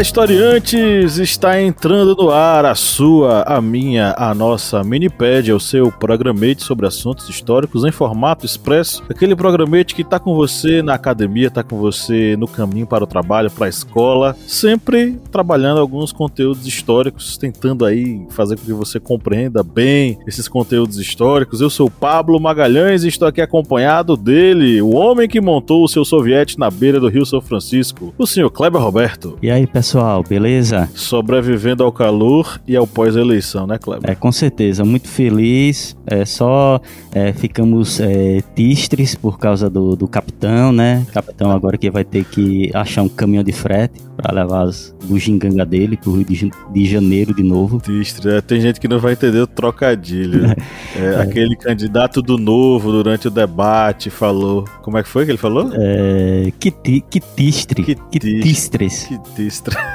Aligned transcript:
Historiantes! 0.00 1.18
Está 1.18 1.60
entrando 1.60 2.14
no 2.14 2.30
ar 2.30 2.64
a 2.64 2.76
sua, 2.76 3.42
a 3.42 3.60
minha, 3.60 4.14
a 4.16 4.32
nossa 4.32 4.84
Minipédia, 4.84 5.56
o 5.56 5.58
seu 5.60 5.90
programete 5.90 6.62
sobre 6.62 6.86
assuntos 6.86 7.28
históricos 7.28 7.84
em 7.84 7.90
formato 7.90 8.46
expresso. 8.46 9.02
Aquele 9.10 9.34
programete 9.34 9.96
que 9.96 10.02
está 10.02 10.20
com 10.20 10.36
você 10.36 10.82
na 10.82 10.94
academia, 10.94 11.48
está 11.48 11.64
com 11.64 11.78
você 11.78 12.36
no 12.36 12.46
caminho 12.46 12.86
para 12.86 13.02
o 13.02 13.08
trabalho, 13.08 13.50
para 13.50 13.66
a 13.66 13.68
escola, 13.68 14.36
sempre 14.46 15.18
trabalhando 15.32 15.80
alguns 15.80 16.12
conteúdos 16.12 16.64
históricos, 16.64 17.36
tentando 17.36 17.84
aí 17.84 18.24
fazer 18.30 18.56
com 18.56 18.64
que 18.64 18.72
você 18.72 19.00
compreenda 19.00 19.64
bem 19.64 20.16
esses 20.28 20.46
conteúdos 20.46 20.98
históricos. 20.98 21.60
Eu 21.60 21.70
sou 21.70 21.90
Pablo 21.90 22.38
Magalhães 22.38 23.02
e 23.02 23.08
estou 23.08 23.26
aqui 23.26 23.40
acompanhado 23.40 24.16
dele, 24.16 24.80
o 24.80 24.94
homem 24.94 25.28
que 25.28 25.40
montou 25.40 25.82
o 25.82 25.88
seu 25.88 26.04
soviete 26.04 26.56
na 26.56 26.70
beira 26.70 27.00
do 27.00 27.08
Rio 27.08 27.26
São 27.26 27.40
Francisco, 27.40 28.14
o 28.16 28.26
senhor 28.28 28.50
Kleber 28.50 28.80
Roberto. 28.80 29.36
E 29.42 29.50
aí, 29.50 29.66
pessoal, 29.66 29.87
beleza? 30.28 30.88
Sobrevivendo 30.94 31.84
ao 31.84 31.92
calor 31.92 32.60
e 32.66 32.76
ao 32.76 32.86
pós-eleição, 32.86 33.66
né, 33.66 33.78
Kleber? 33.78 34.10
É, 34.10 34.14
com 34.14 34.32
certeza, 34.32 34.84
muito 34.84 35.08
feliz. 35.08 35.96
É, 36.06 36.24
só 36.24 36.80
é, 37.12 37.32
ficamos 37.32 38.00
é, 38.00 38.40
tistres 38.54 39.14
por 39.14 39.38
causa 39.38 39.70
do, 39.70 39.94
do 39.94 40.08
capitão, 40.08 40.72
né? 40.72 41.06
Capitão 41.12 41.50
agora 41.50 41.76
que 41.76 41.90
vai 41.90 42.04
ter 42.04 42.24
que 42.24 42.70
achar 42.74 43.02
um 43.02 43.08
caminhão 43.08 43.44
de 43.44 43.52
frete 43.52 44.07
para 44.20 44.34
levar 44.34 44.64
as 44.64 44.92
bugiganga 45.04 45.64
dele 45.64 45.96
pro 45.96 46.16
Rio 46.16 46.24
de, 46.72 46.84
Janeiro 46.84 47.32
de 47.32 47.42
novo. 47.44 47.80
Tistre, 47.80 48.28
é, 48.28 48.40
tem 48.40 48.60
gente 48.60 48.80
que 48.80 48.88
não 48.88 48.98
vai 48.98 49.12
entender 49.12 49.38
o 49.38 49.46
trocadilho. 49.46 50.42
Né? 50.42 50.56
É, 50.96 51.14
é, 51.14 51.20
aquele 51.20 51.54
candidato 51.54 52.20
do 52.20 52.36
novo 52.36 52.90
durante 52.90 53.28
o 53.28 53.30
debate 53.30 54.10
falou. 54.10 54.64
Como 54.82 54.98
é 54.98 55.02
que 55.02 55.08
foi 55.08 55.24
que 55.24 55.30
ele 55.30 55.38
falou? 55.38 55.70
É, 55.74 56.50
que, 56.58 56.70
que 56.70 57.20
tistre. 57.20 57.84
Que, 57.84 57.94
que 57.94 58.18
tistres. 58.18 59.04
Que 59.04 59.18
tistre. 59.34 59.76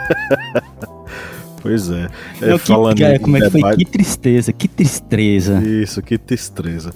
Pois 1.61 1.89
é. 1.89 2.09
é 2.41 2.49
Não, 2.49 2.59
falando 2.59 2.97
que, 2.97 3.19
como 3.19 3.37
é 3.37 3.39
que 3.39 3.49
foi? 3.49 3.77
Que 3.77 3.85
tristeza, 3.85 4.52
que 4.52 4.67
tristeza. 4.67 5.63
Isso, 5.65 6.02
que 6.02 6.17
tristeza. 6.17 6.91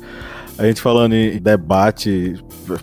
A 0.57 0.65
gente 0.65 0.81
falando 0.81 1.13
em 1.13 1.37
debate, 1.39 2.35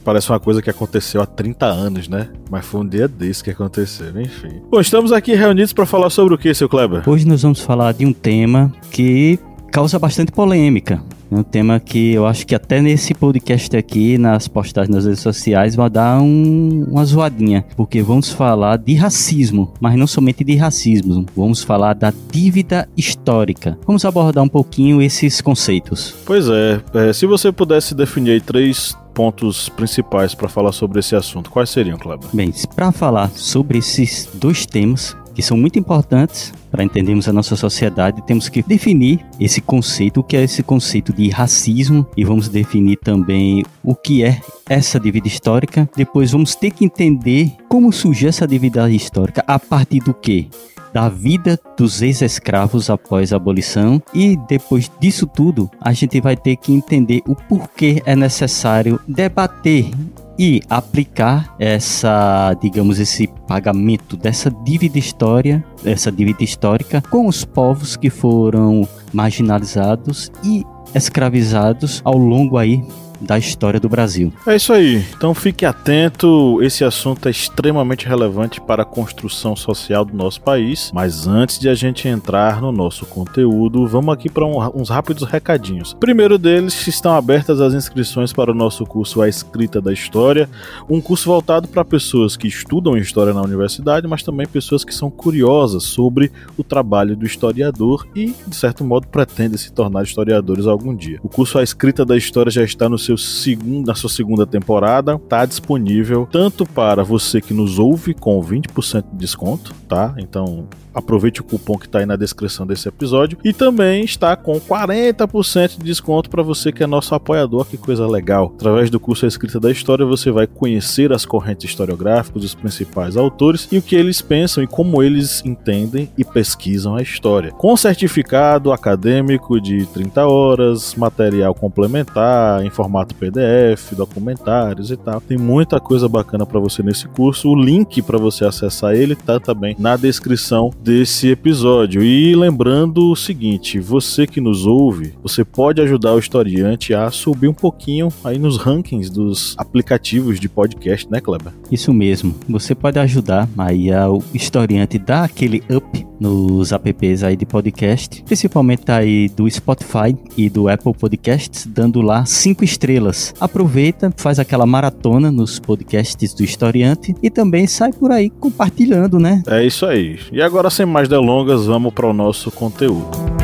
parece 0.04 0.30
uma 0.30 0.38
coisa 0.38 0.62
que 0.62 0.70
aconteceu 0.70 1.20
há 1.20 1.26
30 1.26 1.66
anos, 1.66 2.08
né? 2.08 2.28
Mas 2.48 2.64
foi 2.64 2.82
um 2.82 2.86
dia 2.86 3.08
desse 3.08 3.42
que 3.42 3.50
aconteceu, 3.50 4.20
enfim. 4.20 4.62
Bom, 4.70 4.80
estamos 4.80 5.10
aqui 5.10 5.34
reunidos 5.34 5.72
para 5.72 5.84
falar 5.84 6.08
sobre 6.10 6.34
o 6.34 6.38
que, 6.38 6.54
seu 6.54 6.68
Kleber? 6.68 7.08
Hoje 7.08 7.26
nós 7.26 7.42
vamos 7.42 7.60
falar 7.60 7.92
de 7.92 8.06
um 8.06 8.12
tema 8.12 8.72
que 8.92 9.40
causa 9.72 9.98
bastante 9.98 10.30
polêmica. 10.30 11.02
É 11.30 11.34
um 11.34 11.42
tema 11.42 11.80
que 11.80 12.12
eu 12.12 12.26
acho 12.26 12.46
que 12.46 12.54
até 12.54 12.80
nesse 12.80 13.14
podcast 13.14 13.76
aqui, 13.76 14.18
nas 14.18 14.48
postagens 14.48 14.94
nas 14.94 15.04
redes 15.04 15.20
sociais, 15.20 15.74
vai 15.74 15.90
dar 15.90 16.20
um, 16.20 16.84
uma 16.88 17.04
zoadinha. 17.04 17.64
Porque 17.76 18.02
vamos 18.02 18.30
falar 18.30 18.76
de 18.76 18.94
racismo, 18.94 19.72
mas 19.80 19.96
não 19.96 20.06
somente 20.06 20.44
de 20.44 20.56
racismo. 20.56 21.26
Vamos 21.36 21.62
falar 21.62 21.94
da 21.94 22.12
dívida 22.30 22.88
histórica. 22.96 23.78
Vamos 23.86 24.04
abordar 24.04 24.44
um 24.44 24.48
pouquinho 24.48 25.02
esses 25.02 25.40
conceitos. 25.40 26.14
Pois 26.24 26.48
é, 26.48 26.80
é 26.94 27.12
se 27.12 27.26
você 27.26 27.50
pudesse 27.50 27.94
definir 27.94 28.42
três 28.42 28.96
pontos 29.14 29.68
principais 29.68 30.34
para 30.34 30.48
falar 30.48 30.72
sobre 30.72 30.98
esse 30.98 31.14
assunto, 31.14 31.50
quais 31.50 31.70
seriam, 31.70 31.96
Kleber? 31.96 32.28
Bem, 32.32 32.52
para 32.74 32.90
falar 32.90 33.30
sobre 33.30 33.78
esses 33.78 34.28
dois 34.34 34.66
temas, 34.66 35.16
que 35.34 35.42
são 35.42 35.56
muito 35.56 35.78
importantes 35.78 36.52
para 36.70 36.84
entendermos 36.84 37.28
a 37.28 37.32
nossa 37.32 37.56
sociedade, 37.56 38.22
temos 38.22 38.48
que 38.48 38.62
definir 38.62 39.24
esse 39.38 39.60
conceito, 39.60 40.20
o 40.20 40.24
que 40.24 40.36
é 40.36 40.42
esse 40.42 40.62
conceito 40.62 41.12
de 41.12 41.28
racismo, 41.28 42.06
e 42.16 42.24
vamos 42.24 42.48
definir 42.48 42.96
também 42.96 43.64
o 43.82 43.94
que 43.94 44.24
é 44.24 44.40
essa 44.68 44.98
dívida 44.98 45.28
histórica. 45.28 45.88
Depois 45.96 46.30
vamos 46.30 46.54
ter 46.54 46.70
que 46.70 46.84
entender 46.84 47.52
como 47.68 47.92
surgiu 47.92 48.28
essa 48.28 48.46
dívida 48.46 48.88
histórica, 48.90 49.44
a 49.46 49.58
partir 49.58 50.00
do 50.00 50.14
que? 50.14 50.48
da 50.94 51.08
vida 51.08 51.58
dos 51.76 52.00
ex-escravos 52.02 52.88
após 52.88 53.32
a 53.32 53.36
abolição 53.36 54.00
e 54.14 54.36
depois 54.48 54.88
disso 55.00 55.26
tudo 55.26 55.68
a 55.80 55.92
gente 55.92 56.20
vai 56.20 56.36
ter 56.36 56.54
que 56.54 56.72
entender 56.72 57.20
o 57.26 57.34
porquê 57.34 58.00
é 58.06 58.14
necessário 58.14 59.00
debater 59.08 59.90
e 60.38 60.60
aplicar 60.68 61.54
essa, 61.58 62.54
digamos, 62.60 62.98
esse 62.98 63.26
pagamento 63.46 64.16
dessa 64.16 64.50
dívida 64.50 64.98
história, 64.98 65.64
essa 65.84 66.10
dívida 66.10 66.42
histórica 66.42 67.02
com 67.10 67.26
os 67.26 67.44
povos 67.44 67.96
que 67.96 68.10
foram 68.10 68.88
marginalizados 69.12 70.30
e 70.42 70.64
escravizados 70.94 72.00
ao 72.04 72.16
longo 72.16 72.58
aí 72.58 72.84
da 73.24 73.38
história 73.38 73.78
do 73.78 73.88
Brasil. 73.88 74.32
É 74.46 74.56
isso 74.56 74.72
aí. 74.72 75.04
Então 75.16 75.34
fique 75.34 75.64
atento, 75.64 76.62
esse 76.62 76.84
assunto 76.84 77.28
é 77.28 77.30
extremamente 77.30 78.06
relevante 78.06 78.60
para 78.60 78.82
a 78.82 78.86
construção 78.86 79.54
social 79.54 80.04
do 80.04 80.16
nosso 80.16 80.40
país. 80.40 80.90
Mas 80.92 81.26
antes 81.26 81.58
de 81.58 81.68
a 81.68 81.74
gente 81.74 82.08
entrar 82.08 82.60
no 82.60 82.72
nosso 82.72 83.06
conteúdo, 83.06 83.86
vamos 83.86 84.12
aqui 84.14 84.28
para 84.28 84.44
um, 84.44 84.58
uns 84.74 84.88
rápidos 84.88 85.24
recadinhos. 85.28 85.94
Primeiro 85.94 86.38
deles, 86.38 86.86
estão 86.86 87.14
abertas 87.14 87.60
as 87.60 87.74
inscrições 87.74 88.32
para 88.32 88.50
o 88.50 88.54
nosso 88.54 88.84
curso 88.84 89.22
A 89.22 89.28
Escrita 89.28 89.80
da 89.80 89.92
História, 89.92 90.48
um 90.88 91.00
curso 91.00 91.26
voltado 91.26 91.68
para 91.68 91.84
pessoas 91.84 92.36
que 92.36 92.48
estudam 92.48 92.96
história 93.04 93.32
na 93.32 93.42
universidade, 93.42 94.08
mas 94.08 94.22
também 94.22 94.46
pessoas 94.46 94.84
que 94.84 94.94
são 94.94 95.10
curiosas 95.10 95.84
sobre 95.84 96.32
o 96.56 96.64
trabalho 96.64 97.16
do 97.16 97.24
historiador 97.24 98.06
e, 98.14 98.34
de 98.46 98.56
certo 98.56 98.84
modo, 98.84 99.06
pretendem 99.06 99.56
se 99.56 99.72
tornar 99.72 100.02
historiadores 100.02 100.66
algum 100.66 100.94
dia. 100.94 101.20
O 101.22 101.28
curso 101.28 101.58
A 101.58 101.62
Escrita 101.62 102.04
da 102.04 102.16
História 102.16 102.50
já 102.50 102.64
está 102.64 102.88
no 102.88 102.98
seu 102.98 103.13
segundo, 103.16 103.86
na 103.86 103.94
sua 103.94 104.10
segunda 104.10 104.46
temporada, 104.46 105.18
tá 105.18 105.44
disponível 105.44 106.28
tanto 106.30 106.66
para 106.66 107.02
você 107.02 107.40
que 107.40 107.54
nos 107.54 107.78
ouve 107.78 108.14
com 108.14 108.40
20% 108.40 109.04
de 109.12 109.16
desconto, 109.16 109.74
tá? 109.88 110.14
Então 110.18 110.66
aproveite 110.94 111.40
o 111.40 111.44
cupom 111.44 111.76
que 111.76 111.86
está 111.86 111.98
aí 111.98 112.06
na 112.06 112.16
descrição 112.16 112.66
desse 112.66 112.88
episódio 112.88 113.38
e 113.44 113.52
também 113.52 114.04
está 114.04 114.36
com 114.36 114.58
40% 114.60 115.78
de 115.78 115.84
desconto 115.84 116.30
para 116.30 116.42
você 116.42 116.72
que 116.72 116.82
é 116.82 116.86
nosso 116.86 117.14
apoiador, 117.14 117.66
que 117.66 117.76
coisa 117.76 118.06
legal. 118.06 118.52
Através 118.54 118.88
do 118.90 119.00
curso 119.00 119.26
Escrita 119.26 119.58
da 119.60 119.70
História 119.70 120.06
você 120.06 120.30
vai 120.30 120.46
conhecer 120.46 121.12
as 121.12 121.26
correntes 121.26 121.68
historiográficas 121.68 122.42
dos 122.42 122.54
principais 122.54 123.16
autores 123.16 123.68
e 123.70 123.78
o 123.78 123.82
que 123.82 123.96
eles 123.96 124.22
pensam 124.22 124.62
e 124.62 124.66
como 124.66 125.02
eles 125.02 125.42
entendem 125.44 126.10
e 126.16 126.24
pesquisam 126.24 126.94
a 126.94 127.02
história. 127.02 127.50
Com 127.52 127.76
certificado 127.76 128.72
acadêmico 128.72 129.60
de 129.60 129.84
30 129.86 130.26
horas, 130.26 130.94
material 130.94 131.54
complementar, 131.54 132.64
informação 132.64 132.84
formato 132.84 133.14
PDF, 133.14 133.94
documentários 133.96 134.90
e 134.90 134.96
tal. 134.96 135.20
Tem 135.20 135.38
muita 135.38 135.80
coisa 135.80 136.08
bacana 136.08 136.44
para 136.44 136.60
você 136.60 136.82
nesse 136.82 137.08
curso. 137.08 137.48
O 137.48 137.56
link 137.56 138.02
para 138.02 138.18
você 138.18 138.44
acessar 138.44 138.94
ele 138.94 139.16
tá 139.16 139.40
também 139.40 139.74
na 139.78 139.96
descrição 139.96 140.70
desse 140.84 141.30
episódio. 141.30 142.02
E 142.02 142.36
lembrando 142.36 143.10
o 143.10 143.16
seguinte, 143.16 143.80
você 143.80 144.26
que 144.26 144.38
nos 144.38 144.66
ouve, 144.66 145.14
você 145.22 145.42
pode 145.42 145.80
ajudar 145.80 146.12
o 146.12 146.18
historiante 146.18 146.92
a 146.92 147.10
subir 147.10 147.48
um 147.48 147.54
pouquinho 147.54 148.10
aí 148.22 148.38
nos 148.38 148.58
rankings 148.58 149.10
dos 149.10 149.54
aplicativos 149.56 150.38
de 150.38 150.46
podcast, 150.46 151.10
né, 151.10 151.22
Kleber? 151.22 151.54
Isso 151.72 151.92
mesmo. 151.92 152.34
Você 152.46 152.74
pode 152.74 152.98
ajudar 152.98 153.48
aí 153.56 153.90
ao 153.90 154.22
historiante 154.34 154.98
dar 154.98 155.24
aquele 155.24 155.62
up 155.74 156.06
nos 156.18 156.72
apps 156.72 157.22
aí 157.22 157.36
de 157.36 157.46
podcast, 157.46 158.22
principalmente 158.24 158.90
aí 158.90 159.28
do 159.28 159.48
Spotify 159.50 160.16
e 160.36 160.48
do 160.48 160.68
Apple 160.68 160.94
Podcasts, 160.94 161.66
dando 161.66 162.00
lá 162.00 162.24
cinco 162.24 162.64
estrelas. 162.64 163.34
Aproveita, 163.40 164.12
faz 164.16 164.38
aquela 164.38 164.66
maratona 164.66 165.30
nos 165.30 165.58
podcasts 165.58 166.34
do 166.34 166.44
historiante 166.44 167.14
e 167.22 167.30
também 167.30 167.66
sai 167.66 167.92
por 167.92 168.10
aí 168.10 168.30
compartilhando, 168.30 169.18
né? 169.18 169.42
É 169.46 169.64
isso 169.64 169.86
aí. 169.86 170.18
E 170.32 170.42
agora 170.42 170.70
sem 170.70 170.86
mais 170.86 171.08
delongas, 171.08 171.66
vamos 171.66 171.92
para 171.92 172.06
o 172.06 172.12
nosso 172.12 172.50
conteúdo. 172.50 173.43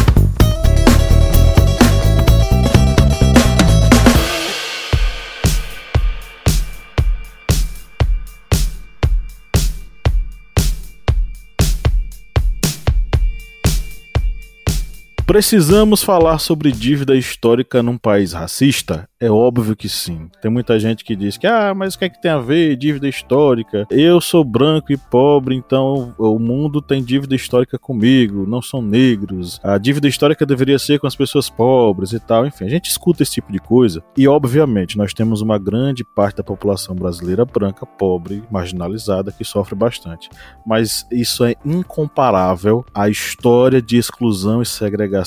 Precisamos 15.31 16.03
falar 16.03 16.39
sobre 16.39 16.73
dívida 16.73 17.15
histórica 17.15 17.81
num 17.81 17.97
país 17.97 18.33
racista? 18.33 19.07
É 19.17 19.31
óbvio 19.31 19.77
que 19.77 19.87
sim. 19.87 20.29
Tem 20.41 20.51
muita 20.51 20.77
gente 20.77 21.05
que 21.05 21.15
diz 21.15 21.37
que, 21.37 21.47
ah, 21.47 21.73
mas 21.73 21.93
o 21.93 21.99
que 21.99 22.03
é 22.03 22.09
que 22.09 22.21
tem 22.21 22.31
a 22.31 22.39
ver 22.39 22.75
dívida 22.75 23.07
histórica? 23.07 23.87
Eu 23.89 24.19
sou 24.19 24.43
branco 24.43 24.91
e 24.91 24.97
pobre, 24.97 25.55
então 25.55 26.13
o 26.17 26.37
mundo 26.37 26.81
tem 26.81 27.01
dívida 27.01 27.33
histórica 27.33 27.79
comigo, 27.79 28.45
não 28.45 28.61
são 28.61 28.81
negros. 28.81 29.57
A 29.63 29.77
dívida 29.77 30.09
histórica 30.09 30.45
deveria 30.45 30.77
ser 30.77 30.99
com 30.99 31.07
as 31.07 31.15
pessoas 31.15 31.49
pobres 31.49 32.11
e 32.11 32.19
tal. 32.19 32.45
Enfim, 32.45 32.65
a 32.65 32.69
gente 32.69 32.89
escuta 32.89 33.23
esse 33.23 33.31
tipo 33.33 33.53
de 33.53 33.59
coisa. 33.59 34.03
E, 34.17 34.27
obviamente, 34.27 34.97
nós 34.97 35.13
temos 35.13 35.39
uma 35.39 35.57
grande 35.57 36.03
parte 36.03 36.37
da 36.37 36.43
população 36.43 36.93
brasileira 36.93 37.45
branca, 37.45 37.85
pobre, 37.85 38.43
marginalizada, 38.51 39.31
que 39.31 39.45
sofre 39.45 39.75
bastante. 39.75 40.29
Mas 40.65 41.07
isso 41.09 41.45
é 41.45 41.55
incomparável 41.63 42.83
à 42.93 43.07
história 43.07 43.81
de 43.81 43.95
exclusão 43.95 44.61
e 44.61 44.65
segregação 44.65 45.20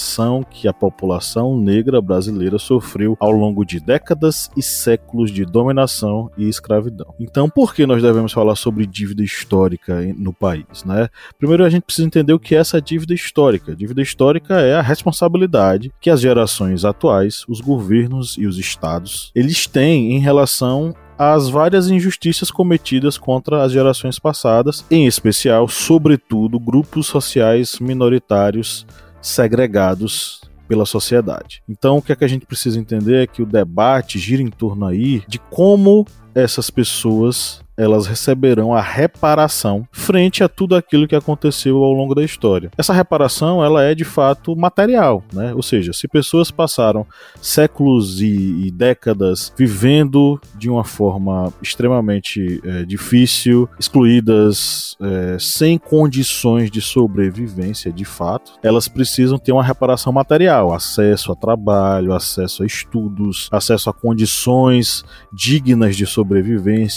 que 0.45 0.69
a 0.69 0.73
população 0.73 1.59
negra 1.59 2.01
brasileira 2.01 2.59
sofreu 2.59 3.17
ao 3.21 3.31
longo 3.31 3.65
de 3.65 3.81
décadas 3.81 4.51
e 4.57 4.63
séculos 4.63 5.31
de 5.31 5.45
dominação 5.45 6.31
e 6.37 6.49
escravidão. 6.49 7.15
Então, 7.19 7.49
por 7.49 7.75
que 7.75 7.87
nós 7.87 8.03
devemos 8.03 8.33
falar 8.33 8.57
sobre 8.57 8.87
dívida 8.87 9.23
histórica 9.23 10.01
no 10.17 10.33
país? 10.33 10.85
Né? 10.85 11.09
Primeiro, 11.39 11.65
a 11.65 11.71
gente 11.71 11.85
precisa 11.85 12.07
entender 12.07 12.33
o 12.33 12.39
que 12.39 12.55
é 12.55 12.59
essa 12.59 12.81
dívida 12.81 13.15
histórica. 13.15 13.75
Dívida 13.75 14.03
histórica 14.03 14.61
é 14.61 14.75
a 14.75 14.83
responsabilidade 14.83 15.93
que 16.01 16.11
as 16.11 16.21
gerações 16.21 16.85
atuais, 16.85 17.45
os 17.49 17.61
governos 17.61 18.37
e 18.39 18.47
os 18.47 18.59
estados, 18.59 19.31
eles 19.35 19.67
têm 19.67 20.15
em 20.15 20.19
relação 20.19 20.95
às 21.19 21.49
várias 21.49 21.89
injustiças 21.89 22.51
cometidas 22.51 23.17
contra 23.17 23.63
as 23.63 23.73
gerações 23.73 24.19
passadas, 24.19 24.85
em 24.91 25.07
especial, 25.07 25.69
sobretudo, 25.69 26.59
grupos 26.59 27.07
sociais 27.07 27.79
minoritários 27.79 28.87
segregados 29.25 30.43
pela 30.69 30.87
sociedade. 30.87 31.63
Então, 31.69 31.99
o 31.99 32.03
que 32.03 32.13
é 32.13 32.17
que 32.17 32.25
a 32.25 32.29
gente 32.29 32.47
precisa 32.47 32.79
entender 32.79 33.23
é 33.23 33.27
que 33.27 33.43
o 33.43 33.47
debate 33.47 34.19
gira 34.19 34.43
em 34.43 34.51
torno 34.51 34.87
aí 34.87 35.23
de 35.27 35.39
como 35.39 36.07
essas 36.35 36.71
pessoas 36.71 37.65
elas 37.77 38.07
receberão 38.07 38.73
a 38.73 38.81
reparação 38.81 39.87
frente 39.91 40.43
a 40.43 40.49
tudo 40.49 40.77
aquilo 40.77 41.09
que 41.09 41.17
aconteceu 41.17 41.83
ao 41.83 41.93
longo 41.93 42.15
da 42.15 42.23
história. 42.23 42.71
Essa 42.79 42.93
reparação 42.93 43.65
ela 43.65 43.83
é 43.83 43.95
de 43.95 44.05
fato 44.05 44.55
material, 44.57 45.25
né? 45.33 45.53
Ou 45.55 45.63
seja, 45.63 45.93
se 45.93 46.07
pessoas 46.07 46.51
passaram 46.51 47.07
séculos 47.41 48.21
e, 48.21 48.67
e 48.67 48.71
décadas 48.71 49.53
vivendo 49.57 50.41
de 50.57 50.71
uma 50.71 50.85
forma 50.85 51.53
extremamente 51.61 52.61
é, 52.65 52.85
difícil, 52.85 53.69
excluídas, 53.79 54.97
é, 55.01 55.37
sem 55.39 55.79
condições 55.79 56.71
de 56.71 56.81
sobrevivência 56.81 57.93
de 57.93 58.05
fato, 58.05 58.53
elas 58.63 58.89
precisam 58.89 59.39
ter 59.39 59.53
uma 59.53 59.65
reparação 59.65 60.13
material, 60.13 60.73
acesso 60.73 61.33
a 61.33 61.37
trabalho, 61.37 62.13
acesso 62.13 62.63
a 62.63 62.67
estudos, 62.67 63.49
acesso 63.51 63.91
a 63.91 63.93
condições 63.93 65.05
dignas 65.33 65.97
de 65.97 66.07
sobrevivência, 66.07 66.24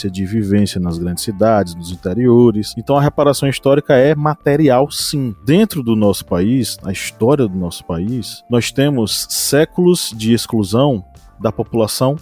de 0.10 0.26
vivência 0.26 0.80
nas 0.80 0.98
grandes 0.98 1.24
cidades, 1.24 1.76
nos 1.76 1.92
interiores. 1.92 2.74
Então 2.78 2.96
a 2.96 3.02
reparação 3.02 3.48
histórica 3.48 3.96
é 3.96 4.16
material, 4.16 4.90
sim. 4.90 5.36
Dentro 5.46 5.84
do 5.84 5.96
nosso 5.96 6.26
país, 6.26 6.78
na 6.84 6.92
história 6.92 7.48
do 7.48 7.58
nosso 7.58 7.86
país, 7.86 8.44
nós 8.50 8.72
temos 8.72 9.28
séculos 9.30 10.14
de 10.16 10.34
exclusão 10.34 11.04
da 11.40 11.52
população 11.52 12.16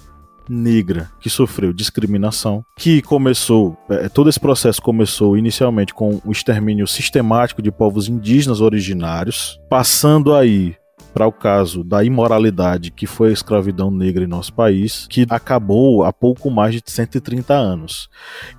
negra 0.50 1.10
que 1.20 1.30
sofreu 1.30 1.74
discriminação, 1.74 2.64
que 2.78 3.02
começou, 3.02 3.78
é, 3.90 4.08
todo 4.10 4.30
esse 4.30 4.40
processo 4.40 4.82
começou 4.82 5.38
inicialmente 5.38 5.94
com 5.94 6.22
o 6.24 6.32
extermínio 6.32 6.88
sistemático 6.88 7.62
de 7.62 7.72
povos 7.72 8.08
indígenas 8.08 8.62
originários, 8.62 9.60
passando 9.70 10.34
aí 10.34 10.76
para 11.16 11.26
o 11.26 11.32
caso 11.32 11.82
da 11.82 12.04
imoralidade 12.04 12.92
que 12.92 13.08
foi 13.08 13.30
a 13.30 13.32
escravidão 13.32 13.90
negra 13.90 14.26
em 14.26 14.28
nosso 14.28 14.52
país, 14.54 15.08
que 15.10 15.26
acabou 15.30 16.04
há 16.04 16.12
pouco 16.12 16.52
mais 16.52 16.76
de 16.76 16.84
130 16.86 17.54
anos. 17.54 18.10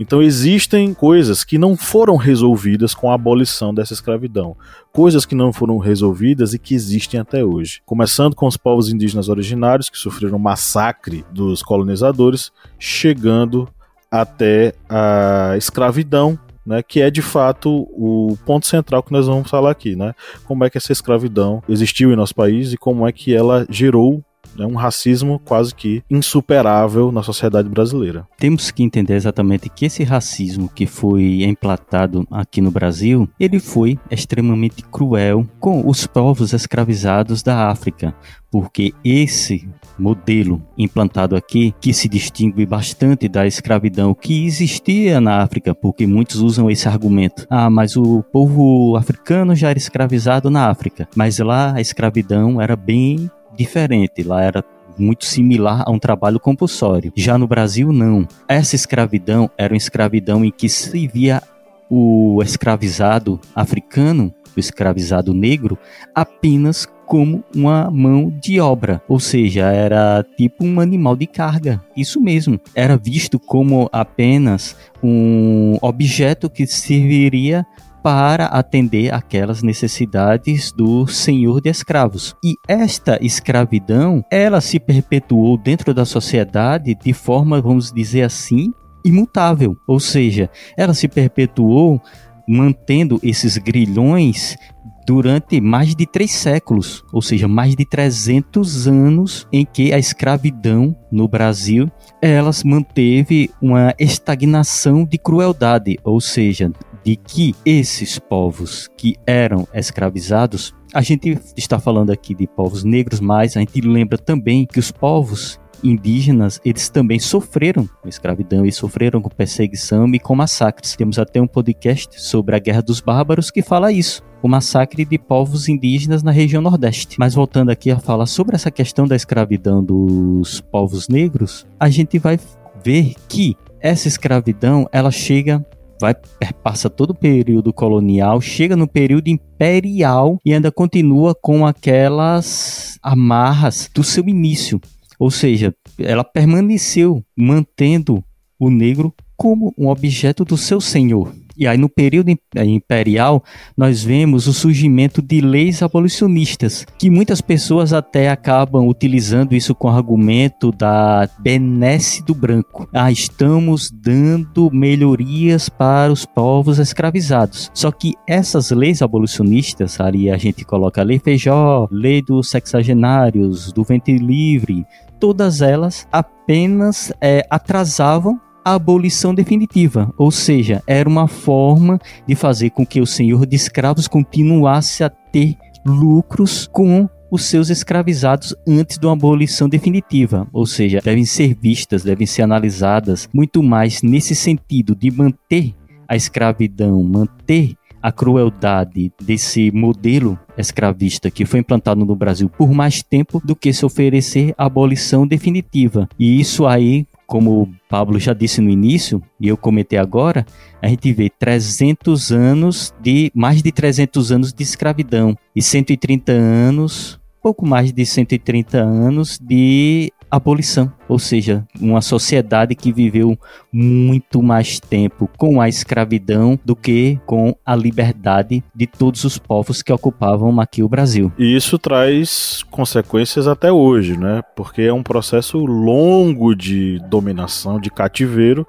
Então 0.00 0.22
existem 0.22 0.94
coisas 0.94 1.44
que 1.44 1.58
não 1.58 1.76
foram 1.76 2.16
resolvidas 2.16 2.94
com 2.94 3.10
a 3.10 3.14
abolição 3.14 3.74
dessa 3.74 3.92
escravidão, 3.92 4.56
coisas 4.90 5.26
que 5.26 5.34
não 5.34 5.52
foram 5.52 5.76
resolvidas 5.76 6.54
e 6.54 6.58
que 6.58 6.74
existem 6.74 7.20
até 7.20 7.44
hoje. 7.44 7.82
Começando 7.84 8.34
com 8.34 8.46
os 8.46 8.56
povos 8.56 8.90
indígenas 8.90 9.28
originários 9.28 9.90
que 9.90 9.98
sofreram 9.98 10.38
massacre 10.38 11.26
dos 11.30 11.62
colonizadores, 11.62 12.50
chegando 12.78 13.68
até 14.10 14.72
a 14.88 15.56
escravidão 15.58 16.38
né, 16.66 16.82
que 16.82 17.00
é 17.00 17.10
de 17.10 17.22
fato 17.22 17.86
o 17.92 18.36
ponto 18.44 18.66
central 18.66 19.02
que 19.02 19.12
nós 19.12 19.26
vamos 19.26 19.48
falar 19.48 19.70
aqui, 19.70 19.94
né? 19.94 20.14
Como 20.44 20.64
é 20.64 20.70
que 20.70 20.76
essa 20.76 20.92
escravidão 20.92 21.62
existiu 21.68 22.12
em 22.12 22.16
nosso 22.16 22.34
país 22.34 22.72
e 22.72 22.76
como 22.76 23.06
é 23.06 23.12
que 23.12 23.34
ela 23.34 23.66
gerou 23.70 24.22
né, 24.58 24.66
um 24.66 24.74
racismo 24.74 25.40
quase 25.44 25.74
que 25.74 26.02
insuperável 26.10 27.10
na 27.12 27.22
sociedade 27.22 27.68
brasileira. 27.68 28.26
Temos 28.38 28.70
que 28.70 28.82
entender 28.82 29.14
exatamente 29.14 29.68
que 29.68 29.86
esse 29.86 30.04
racismo 30.04 30.68
que 30.68 30.86
foi 30.86 31.44
implantado 31.44 32.26
aqui 32.30 32.60
no 32.60 32.70
Brasil, 32.70 33.28
ele 33.38 33.58
foi 33.58 33.98
extremamente 34.10 34.82
cruel 34.82 35.46
com 35.60 35.88
os 35.88 36.06
povos 36.06 36.52
escravizados 36.52 37.42
da 37.42 37.68
África, 37.68 38.14
porque 38.50 38.92
esse 39.04 39.68
modelo 39.98 40.62
implantado 40.76 41.36
aqui, 41.36 41.74
que 41.80 41.92
se 41.92 42.08
distingue 42.08 42.66
bastante 42.66 43.28
da 43.28 43.46
escravidão 43.46 44.14
que 44.14 44.46
existia 44.46 45.20
na 45.20 45.42
África, 45.42 45.74
porque 45.74 46.06
muitos 46.06 46.36
usam 46.36 46.70
esse 46.70 46.88
argumento. 46.88 47.46
Ah, 47.50 47.70
mas 47.70 47.96
o 47.96 48.22
povo 48.32 48.96
africano 48.96 49.54
já 49.54 49.70
era 49.70 49.78
escravizado 49.78 50.50
na 50.50 50.68
África, 50.68 51.08
mas 51.14 51.38
lá 51.38 51.74
a 51.74 51.80
escravidão 51.80 52.60
era 52.60 52.76
bem 52.76 53.30
diferente, 53.56 54.22
lá 54.22 54.42
era 54.42 54.64
muito 54.98 55.24
similar 55.24 55.82
a 55.86 55.90
um 55.90 55.98
trabalho 55.98 56.40
compulsório. 56.40 57.12
Já 57.14 57.36
no 57.36 57.46
Brasil, 57.46 57.92
não. 57.92 58.26
Essa 58.48 58.74
escravidão 58.74 59.50
era 59.56 59.72
uma 59.72 59.78
escravidão 59.78 60.44
em 60.44 60.50
que 60.50 60.68
se 60.68 61.06
via 61.06 61.42
o 61.88 62.40
escravizado 62.42 63.40
africano, 63.54 64.32
o 64.56 64.60
escravizado 64.60 65.34
negro, 65.34 65.78
apenas 66.14 66.88
como 67.06 67.44
uma 67.54 67.88
mão 67.88 68.32
de 68.42 68.58
obra, 68.58 69.00
ou 69.08 69.20
seja, 69.20 69.70
era 69.70 70.26
tipo 70.36 70.64
um 70.64 70.80
animal 70.80 71.14
de 71.14 71.26
carga. 71.26 71.80
Isso 71.96 72.20
mesmo, 72.20 72.60
era 72.74 72.96
visto 72.96 73.38
como 73.38 73.88
apenas 73.92 74.76
um 75.00 75.78
objeto 75.80 76.50
que 76.50 76.66
serviria 76.66 77.64
para 78.06 78.46
atender 78.46 79.12
aquelas 79.12 79.64
necessidades 79.64 80.70
do 80.70 81.08
senhor 81.08 81.60
de 81.60 81.68
escravos. 81.68 82.36
E 82.44 82.54
esta 82.68 83.18
escravidão, 83.20 84.24
ela 84.30 84.60
se 84.60 84.78
perpetuou 84.78 85.58
dentro 85.58 85.92
da 85.92 86.04
sociedade 86.04 86.94
de 86.94 87.12
forma, 87.12 87.60
vamos 87.60 87.90
dizer 87.90 88.22
assim, 88.22 88.72
imutável, 89.04 89.76
ou 89.88 89.98
seja, 89.98 90.48
ela 90.76 90.94
se 90.94 91.08
perpetuou 91.08 92.00
mantendo 92.48 93.18
esses 93.24 93.58
grilhões 93.58 94.56
durante 95.04 95.60
mais 95.60 95.92
de 95.96 96.06
três 96.06 96.30
séculos, 96.30 97.04
ou 97.12 97.20
seja, 97.20 97.48
mais 97.48 97.74
de 97.74 97.84
300 97.84 98.86
anos 98.86 99.48
em 99.52 99.64
que 99.64 99.92
a 99.92 99.98
escravidão 99.98 100.96
no 101.10 101.26
Brasil 101.26 101.90
elas 102.22 102.62
manteve 102.62 103.50
uma 103.60 103.92
estagnação 103.98 105.04
de 105.04 105.18
crueldade, 105.18 105.98
ou 106.04 106.20
seja, 106.20 106.70
de 107.06 107.14
que 107.14 107.54
esses 107.64 108.18
povos 108.18 108.90
que 108.96 109.14
eram 109.24 109.68
escravizados, 109.72 110.74
a 110.92 111.00
gente 111.00 111.38
está 111.56 111.78
falando 111.78 112.10
aqui 112.10 112.34
de 112.34 112.48
povos 112.48 112.82
negros, 112.82 113.20
mas 113.20 113.56
a 113.56 113.60
gente 113.60 113.80
lembra 113.80 114.18
também 114.18 114.66
que 114.66 114.80
os 114.80 114.90
povos 114.90 115.60
indígenas, 115.84 116.60
eles 116.64 116.88
também 116.88 117.20
sofreram 117.20 117.88
com 118.02 118.08
escravidão 118.08 118.66
e 118.66 118.72
sofreram 118.72 119.22
com 119.22 119.28
perseguição 119.28 120.08
e 120.12 120.18
com 120.18 120.34
massacres. 120.34 120.96
Temos 120.96 121.16
até 121.16 121.40
um 121.40 121.46
podcast 121.46 122.20
sobre 122.20 122.56
a 122.56 122.58
Guerra 122.58 122.82
dos 122.82 123.00
Bárbaros 123.00 123.52
que 123.52 123.62
fala 123.62 123.92
isso 123.92 124.20
o 124.42 124.48
massacre 124.48 125.04
de 125.04 125.16
povos 125.16 125.68
indígenas 125.68 126.24
na 126.24 126.32
região 126.32 126.60
Nordeste. 126.60 127.20
Mas 127.20 127.34
voltando 127.34 127.70
aqui 127.70 127.88
a 127.88 128.00
falar 128.00 128.26
sobre 128.26 128.56
essa 128.56 128.70
questão 128.70 129.06
da 129.06 129.14
escravidão 129.14 129.84
dos 129.84 130.60
povos 130.60 131.08
negros, 131.08 131.66
a 131.78 131.88
gente 131.88 132.18
vai 132.18 132.36
ver 132.82 133.14
que 133.28 133.56
essa 133.80 134.08
escravidão 134.08 134.88
ela 134.90 135.12
chega 135.12 135.64
vai 136.00 136.14
passa 136.62 136.90
todo 136.90 137.10
o 137.10 137.14
período 137.14 137.72
colonial, 137.72 138.40
chega 138.40 138.76
no 138.76 138.88
período 138.88 139.28
imperial 139.28 140.38
e 140.44 140.52
ainda 140.52 140.72
continua 140.72 141.34
com 141.34 141.66
aquelas 141.66 142.98
amarras 143.02 143.90
do 143.94 144.02
seu 144.02 144.28
início. 144.28 144.80
Ou 145.18 145.30
seja, 145.30 145.74
ela 145.98 146.24
permaneceu 146.24 147.24
mantendo 147.36 148.22
o 148.58 148.68
negro 148.70 149.14
como 149.36 149.72
um 149.78 149.88
objeto 149.88 150.44
do 150.44 150.56
seu 150.56 150.80
senhor. 150.80 151.32
E 151.56 151.66
aí, 151.66 151.78
no 151.78 151.88
período 151.88 152.30
eh, 152.30 152.64
imperial, 152.64 153.42
nós 153.76 154.02
vemos 154.02 154.46
o 154.46 154.52
surgimento 154.52 155.22
de 155.22 155.40
leis 155.40 155.82
abolicionistas, 155.82 156.86
que 156.98 157.08
muitas 157.08 157.40
pessoas 157.40 157.92
até 157.92 158.28
acabam 158.28 158.86
utilizando 158.86 159.54
isso 159.54 159.74
com 159.74 159.88
argumento 159.88 160.70
da 160.70 161.28
benesse 161.38 162.24
do 162.24 162.34
branco. 162.34 162.88
Ah, 162.92 163.10
estamos 163.10 163.90
dando 163.90 164.70
melhorias 164.70 165.68
para 165.68 166.12
os 166.12 166.26
povos 166.26 166.78
escravizados. 166.78 167.70
Só 167.72 167.90
que 167.90 168.12
essas 168.26 168.70
leis 168.70 169.00
abolicionistas, 169.00 170.00
ali 170.00 170.30
a 170.30 170.36
gente 170.36 170.64
coloca 170.64 171.00
a 171.00 171.04
Lei 171.04 171.18
Feijó, 171.18 171.88
Lei 171.90 172.20
dos 172.20 172.50
Sexagenários, 172.50 173.72
do 173.72 173.82
Ventre 173.82 174.18
Livre, 174.18 174.84
todas 175.18 175.62
elas 175.62 176.06
apenas 176.12 177.12
é, 177.20 177.46
atrasavam 177.50 178.40
abolição 178.74 179.32
definitiva, 179.32 180.12
ou 180.18 180.32
seja, 180.32 180.82
era 180.88 181.08
uma 181.08 181.28
forma 181.28 182.00
de 182.26 182.34
fazer 182.34 182.70
com 182.70 182.84
que 182.84 183.00
o 183.00 183.06
senhor 183.06 183.46
de 183.46 183.54
escravos 183.54 184.08
continuasse 184.08 185.04
a 185.04 185.08
ter 185.08 185.54
lucros 185.86 186.66
com 186.72 187.08
os 187.30 187.44
seus 187.44 187.70
escravizados 187.70 188.54
antes 188.66 188.98
de 188.98 189.06
uma 189.06 189.12
abolição 189.12 189.68
definitiva, 189.68 190.48
ou 190.52 190.66
seja, 190.66 191.00
devem 191.02 191.24
ser 191.24 191.54
vistas, 191.54 192.02
devem 192.02 192.26
ser 192.26 192.42
analisadas 192.42 193.28
muito 193.32 193.62
mais 193.62 194.02
nesse 194.02 194.34
sentido 194.34 194.96
de 194.96 195.12
manter 195.12 195.72
a 196.08 196.16
escravidão, 196.16 197.02
manter 197.04 197.76
a 198.02 198.10
crueldade 198.10 199.12
desse 199.20 199.70
modelo 199.70 200.38
escravista 200.58 201.30
que 201.30 201.44
foi 201.44 201.60
implantado 201.60 202.04
no 202.04 202.16
Brasil 202.16 202.48
por 202.48 202.72
mais 202.72 203.02
tempo 203.02 203.40
do 203.44 203.54
que 203.54 203.72
se 203.72 203.84
oferecer 203.84 204.54
abolição 204.56 205.26
definitiva. 205.26 206.08
E 206.18 206.40
isso 206.40 206.66
aí 206.66 207.06
como 207.26 207.62
o 207.62 207.68
Pablo 207.88 208.18
já 208.18 208.32
disse 208.32 208.60
no 208.60 208.70
início, 208.70 209.22
e 209.40 209.48
eu 209.48 209.56
comentei 209.56 209.98
agora, 209.98 210.46
a 210.80 210.88
gente 210.88 211.12
vê 211.12 211.28
300 211.28 212.30
anos 212.32 212.94
de, 213.00 213.30
mais 213.34 213.62
de 213.62 213.72
300 213.72 214.32
anos 214.32 214.52
de 214.52 214.62
escravidão 214.62 215.36
e 215.54 215.60
130 215.60 216.32
anos, 216.32 217.20
pouco 217.42 217.66
mais 217.66 217.92
de 217.92 218.06
130 218.06 218.78
anos 218.78 219.38
de 219.38 220.12
abolição, 220.30 220.92
ou 221.08 221.18
seja, 221.18 221.64
uma 221.80 222.00
sociedade 222.00 222.74
que 222.74 222.92
viveu 222.92 223.38
muito 223.72 224.42
mais 224.42 224.80
tempo 224.80 225.28
com 225.36 225.60
a 225.60 225.68
escravidão 225.68 226.58
do 226.64 226.74
que 226.74 227.18
com 227.26 227.54
a 227.64 227.74
liberdade 227.76 228.62
de 228.74 228.86
todos 228.86 229.24
os 229.24 229.38
povos 229.38 229.82
que 229.82 229.92
ocupavam 229.92 230.60
aqui 230.60 230.82
o 230.82 230.88
Brasil. 230.88 231.32
E 231.38 231.56
isso 231.56 231.78
traz 231.78 232.62
consequências 232.70 233.46
até 233.46 233.70
hoje, 233.70 234.16
né? 234.16 234.42
Porque 234.54 234.82
é 234.82 234.92
um 234.92 235.02
processo 235.02 235.58
longo 235.64 236.54
de 236.54 236.98
dominação, 237.08 237.80
de 237.80 237.90
cativeiro 237.90 238.66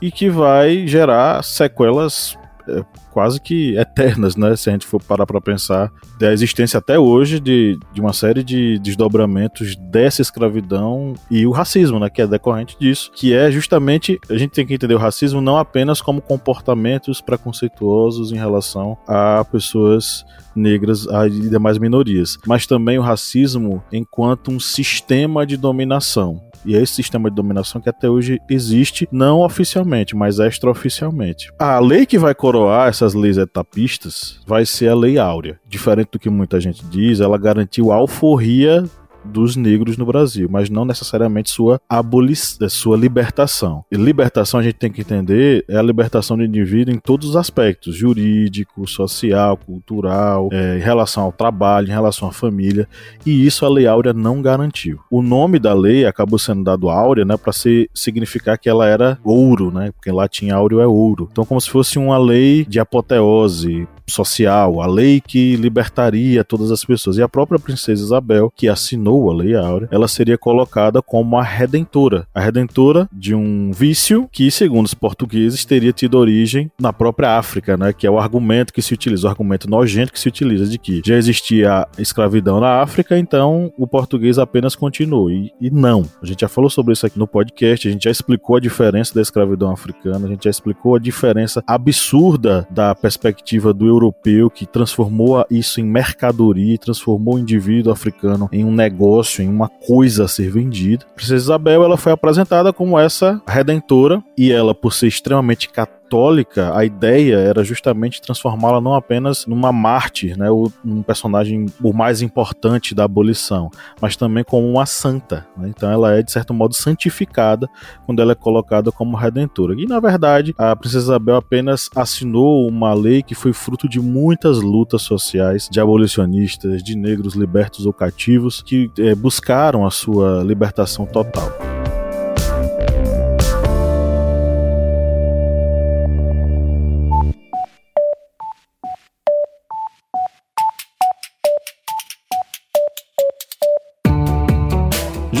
e 0.00 0.10
que 0.10 0.28
vai 0.28 0.86
gerar 0.86 1.42
sequelas 1.42 2.36
é, 2.68 2.84
quase 3.10 3.40
que 3.40 3.76
eternas, 3.76 4.36
né? 4.36 4.56
Se 4.56 4.68
a 4.68 4.72
gente 4.72 4.86
for 4.86 5.02
parar 5.02 5.26
para 5.26 5.40
pensar 5.40 5.90
da 6.18 6.32
existência 6.32 6.78
até 6.78 6.98
hoje 6.98 7.40
de, 7.40 7.78
de 7.92 8.00
uma 8.00 8.12
série 8.12 8.42
de 8.42 8.78
desdobramentos 8.78 9.76
dessa 9.76 10.22
escravidão 10.22 11.14
e 11.30 11.46
o 11.46 11.50
racismo, 11.50 11.98
né? 11.98 12.08
Que 12.10 12.22
é 12.22 12.26
decorrente 12.26 12.76
disso, 12.78 13.10
que 13.14 13.32
é 13.32 13.50
justamente 13.50 14.20
a 14.28 14.36
gente 14.36 14.52
tem 14.52 14.66
que 14.66 14.74
entender 14.74 14.94
o 14.94 14.98
racismo 14.98 15.40
não 15.40 15.56
apenas 15.56 16.00
como 16.00 16.20
comportamentos 16.20 17.20
preconceituosos 17.20 18.32
em 18.32 18.36
relação 18.36 18.96
a 19.06 19.44
pessoas 19.44 20.24
negras 20.54 21.06
e 21.26 21.48
demais 21.48 21.78
minorias, 21.78 22.38
mas 22.46 22.66
também 22.66 22.98
o 22.98 23.02
racismo 23.02 23.82
enquanto 23.92 24.50
um 24.50 24.60
sistema 24.60 25.44
de 25.46 25.56
dominação. 25.56 26.40
E 26.64 26.74
é 26.76 26.82
esse 26.82 26.94
sistema 26.94 27.28
de 27.28 27.36
dominação 27.36 27.80
que 27.80 27.88
até 27.88 28.08
hoje 28.08 28.40
existe, 28.48 29.08
não 29.12 29.40
oficialmente, 29.40 30.16
mas 30.16 30.38
extraoficialmente. 30.38 31.52
A 31.58 31.78
lei 31.78 32.06
que 32.06 32.18
vai 32.18 32.34
coroar 32.34 32.88
essas 32.88 33.14
leis 33.14 33.36
etapistas 33.36 34.40
vai 34.46 34.64
ser 34.64 34.88
a 34.88 34.94
Lei 34.94 35.18
Áurea. 35.18 35.58
Diferente 35.68 36.10
do 36.12 36.18
que 36.18 36.30
muita 36.30 36.60
gente 36.60 36.84
diz, 36.86 37.20
ela 37.20 37.38
garantiu 37.38 37.92
a 37.92 37.96
alforria 37.96 38.84
dos 39.24 39.56
negros 39.56 39.96
no 39.96 40.06
Brasil, 40.06 40.48
mas 40.50 40.70
não 40.70 40.84
necessariamente 40.84 41.50
sua 41.50 41.80
abolição, 41.88 42.68
sua 42.68 42.96
libertação. 42.96 43.84
E 43.90 43.96
libertação 43.96 44.60
a 44.60 44.62
gente 44.62 44.76
tem 44.76 44.90
que 44.90 45.00
entender 45.00 45.64
é 45.68 45.76
a 45.76 45.82
libertação 45.82 46.36
do 46.36 46.44
indivíduo 46.44 46.94
em 46.94 46.98
todos 46.98 47.30
os 47.30 47.36
aspectos, 47.36 47.96
jurídico, 47.96 48.86
social, 48.88 49.56
cultural, 49.56 50.48
é, 50.52 50.78
em 50.78 50.80
relação 50.80 51.24
ao 51.24 51.32
trabalho, 51.32 51.88
em 51.88 51.92
relação 51.92 52.28
à 52.28 52.32
família, 52.32 52.88
e 53.24 53.46
isso 53.46 53.64
a 53.64 53.68
Lei 53.68 53.86
Áurea 53.86 54.12
não 54.12 54.42
garantiu. 54.42 55.00
O 55.10 55.22
nome 55.22 55.58
da 55.58 55.74
lei 55.74 56.06
acabou 56.06 56.38
sendo 56.38 56.64
dado 56.64 56.88
Áurea, 56.88 57.24
né, 57.24 57.36
para 57.36 57.52
significar 57.94 58.58
que 58.58 58.68
ela 58.68 58.86
era 58.86 59.18
ouro, 59.24 59.70
né, 59.70 59.90
porque 59.92 60.10
em 60.10 60.12
latim 60.12 60.50
áureo 60.50 60.80
é 60.80 60.86
ouro. 60.86 61.28
Então 61.30 61.44
como 61.44 61.60
se 61.60 61.70
fosse 61.70 61.98
uma 61.98 62.18
lei 62.18 62.64
de 62.64 62.80
apoteose, 62.80 63.86
social, 64.06 64.80
a 64.80 64.86
lei 64.86 65.20
que 65.20 65.56
libertaria 65.56 66.44
todas 66.44 66.70
as 66.70 66.84
pessoas. 66.84 67.16
E 67.16 67.22
a 67.22 67.28
própria 67.28 67.58
princesa 67.58 68.02
Isabel, 68.02 68.52
que 68.54 68.68
assinou 68.68 69.30
a 69.30 69.34
Lei 69.34 69.54
Áurea, 69.54 69.88
ela 69.90 70.08
seria 70.08 70.38
colocada 70.38 71.00
como 71.02 71.36
a 71.36 71.42
redentora. 71.42 72.26
A 72.34 72.40
redentora 72.40 73.08
de 73.12 73.34
um 73.34 73.70
vício 73.72 74.28
que, 74.30 74.50
segundo 74.50 74.86
os 74.86 74.94
portugueses, 74.94 75.64
teria 75.64 75.92
tido 75.92 76.18
origem 76.18 76.70
na 76.78 76.92
própria 76.92 77.38
África, 77.38 77.76
né? 77.76 77.92
Que 77.92 78.06
é 78.06 78.10
o 78.10 78.18
argumento 78.18 78.72
que 78.72 78.82
se 78.82 78.94
utiliza, 78.94 79.26
o 79.26 79.30
argumento 79.30 79.68
nojento 79.68 80.12
que 80.12 80.20
se 80.20 80.28
utiliza 80.28 80.66
de 80.66 80.78
que 80.78 81.02
já 81.04 81.16
existia 81.16 81.86
escravidão 81.98 82.60
na 82.60 82.80
África, 82.80 83.18
então 83.18 83.72
o 83.76 83.86
português 83.86 84.38
apenas 84.38 84.74
continuou. 84.74 85.30
E, 85.30 85.52
e 85.60 85.70
não. 85.70 86.04
A 86.22 86.26
gente 86.26 86.40
já 86.40 86.48
falou 86.48 86.70
sobre 86.70 86.92
isso 86.92 87.06
aqui 87.06 87.18
no 87.18 87.26
podcast, 87.26 87.88
a 87.88 87.90
gente 87.90 88.04
já 88.04 88.10
explicou 88.10 88.56
a 88.56 88.60
diferença 88.60 89.14
da 89.14 89.22
escravidão 89.22 89.70
africana, 89.70 90.26
a 90.26 90.28
gente 90.28 90.44
já 90.44 90.50
explicou 90.50 90.96
a 90.96 90.98
diferença 90.98 91.62
absurda 91.66 92.66
da 92.70 92.94
perspectiva 92.94 93.72
do 93.72 93.86
europeu 93.94 94.50
que 94.50 94.66
transformou 94.66 95.44
isso 95.50 95.80
em 95.80 95.84
mercadoria, 95.84 96.78
transformou 96.78 97.34
o 97.34 97.38
indivíduo 97.38 97.92
africano 97.92 98.48
em 98.52 98.64
um 98.64 98.72
negócio, 98.72 99.42
em 99.42 99.48
uma 99.48 99.68
coisa 99.68 100.24
a 100.24 100.28
ser 100.28 100.50
vendida. 100.50 101.06
Princesa 101.14 101.36
Isabel 101.36 101.84
ela 101.84 101.96
foi 101.96 102.12
apresentada 102.12 102.72
como 102.72 102.98
essa 102.98 103.40
redentora 103.46 104.22
e 104.36 104.52
ela, 104.52 104.74
por 104.74 104.92
ser 104.92 105.08
extremamente 105.08 105.68
católica, 105.68 106.03
católica, 106.14 106.76
a 106.76 106.84
ideia 106.84 107.36
era 107.36 107.64
justamente 107.64 108.22
transformá-la 108.22 108.80
não 108.80 108.94
apenas 108.94 109.46
numa 109.46 109.72
mártir, 109.72 110.38
né, 110.38 110.46
num 110.84 111.02
personagem 111.02 111.66
o 111.82 111.92
mais 111.92 112.22
importante 112.22 112.94
da 112.94 113.04
abolição, 113.04 113.68
mas 114.00 114.14
também 114.14 114.44
como 114.44 114.70
uma 114.70 114.86
santa. 114.86 115.44
Né? 115.56 115.68
Então 115.68 115.90
ela 115.90 116.14
é, 116.14 116.22
de 116.22 116.30
certo 116.30 116.54
modo, 116.54 116.72
santificada 116.72 117.68
quando 118.06 118.22
ela 118.22 118.30
é 118.30 118.34
colocada 118.36 118.92
como 118.92 119.16
redentora. 119.16 119.74
E, 119.76 119.86
na 119.86 119.98
verdade, 119.98 120.54
a 120.56 120.76
princesa 120.76 121.04
Isabel 121.04 121.36
apenas 121.36 121.90
assinou 121.96 122.68
uma 122.68 122.94
lei 122.94 123.20
que 123.20 123.34
foi 123.34 123.52
fruto 123.52 123.88
de 123.88 124.00
muitas 124.00 124.60
lutas 124.60 125.02
sociais 125.02 125.68
de 125.68 125.80
abolicionistas, 125.80 126.82
de 126.82 126.96
negros 126.96 127.34
libertos 127.34 127.86
ou 127.86 127.92
cativos, 127.92 128.62
que 128.62 128.88
é, 128.98 129.14
buscaram 129.16 129.84
a 129.84 129.90
sua 129.90 130.44
libertação 130.44 131.06
total. 131.06 131.83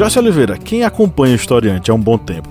Jorge 0.04 0.18
Oliveira, 0.18 0.58
quem 0.58 0.84
acompanha 0.84 1.32
o 1.32 1.36
historiante 1.36 1.90
há 1.90 1.94
um 1.94 1.98
bom 1.98 2.18
tempo, 2.18 2.50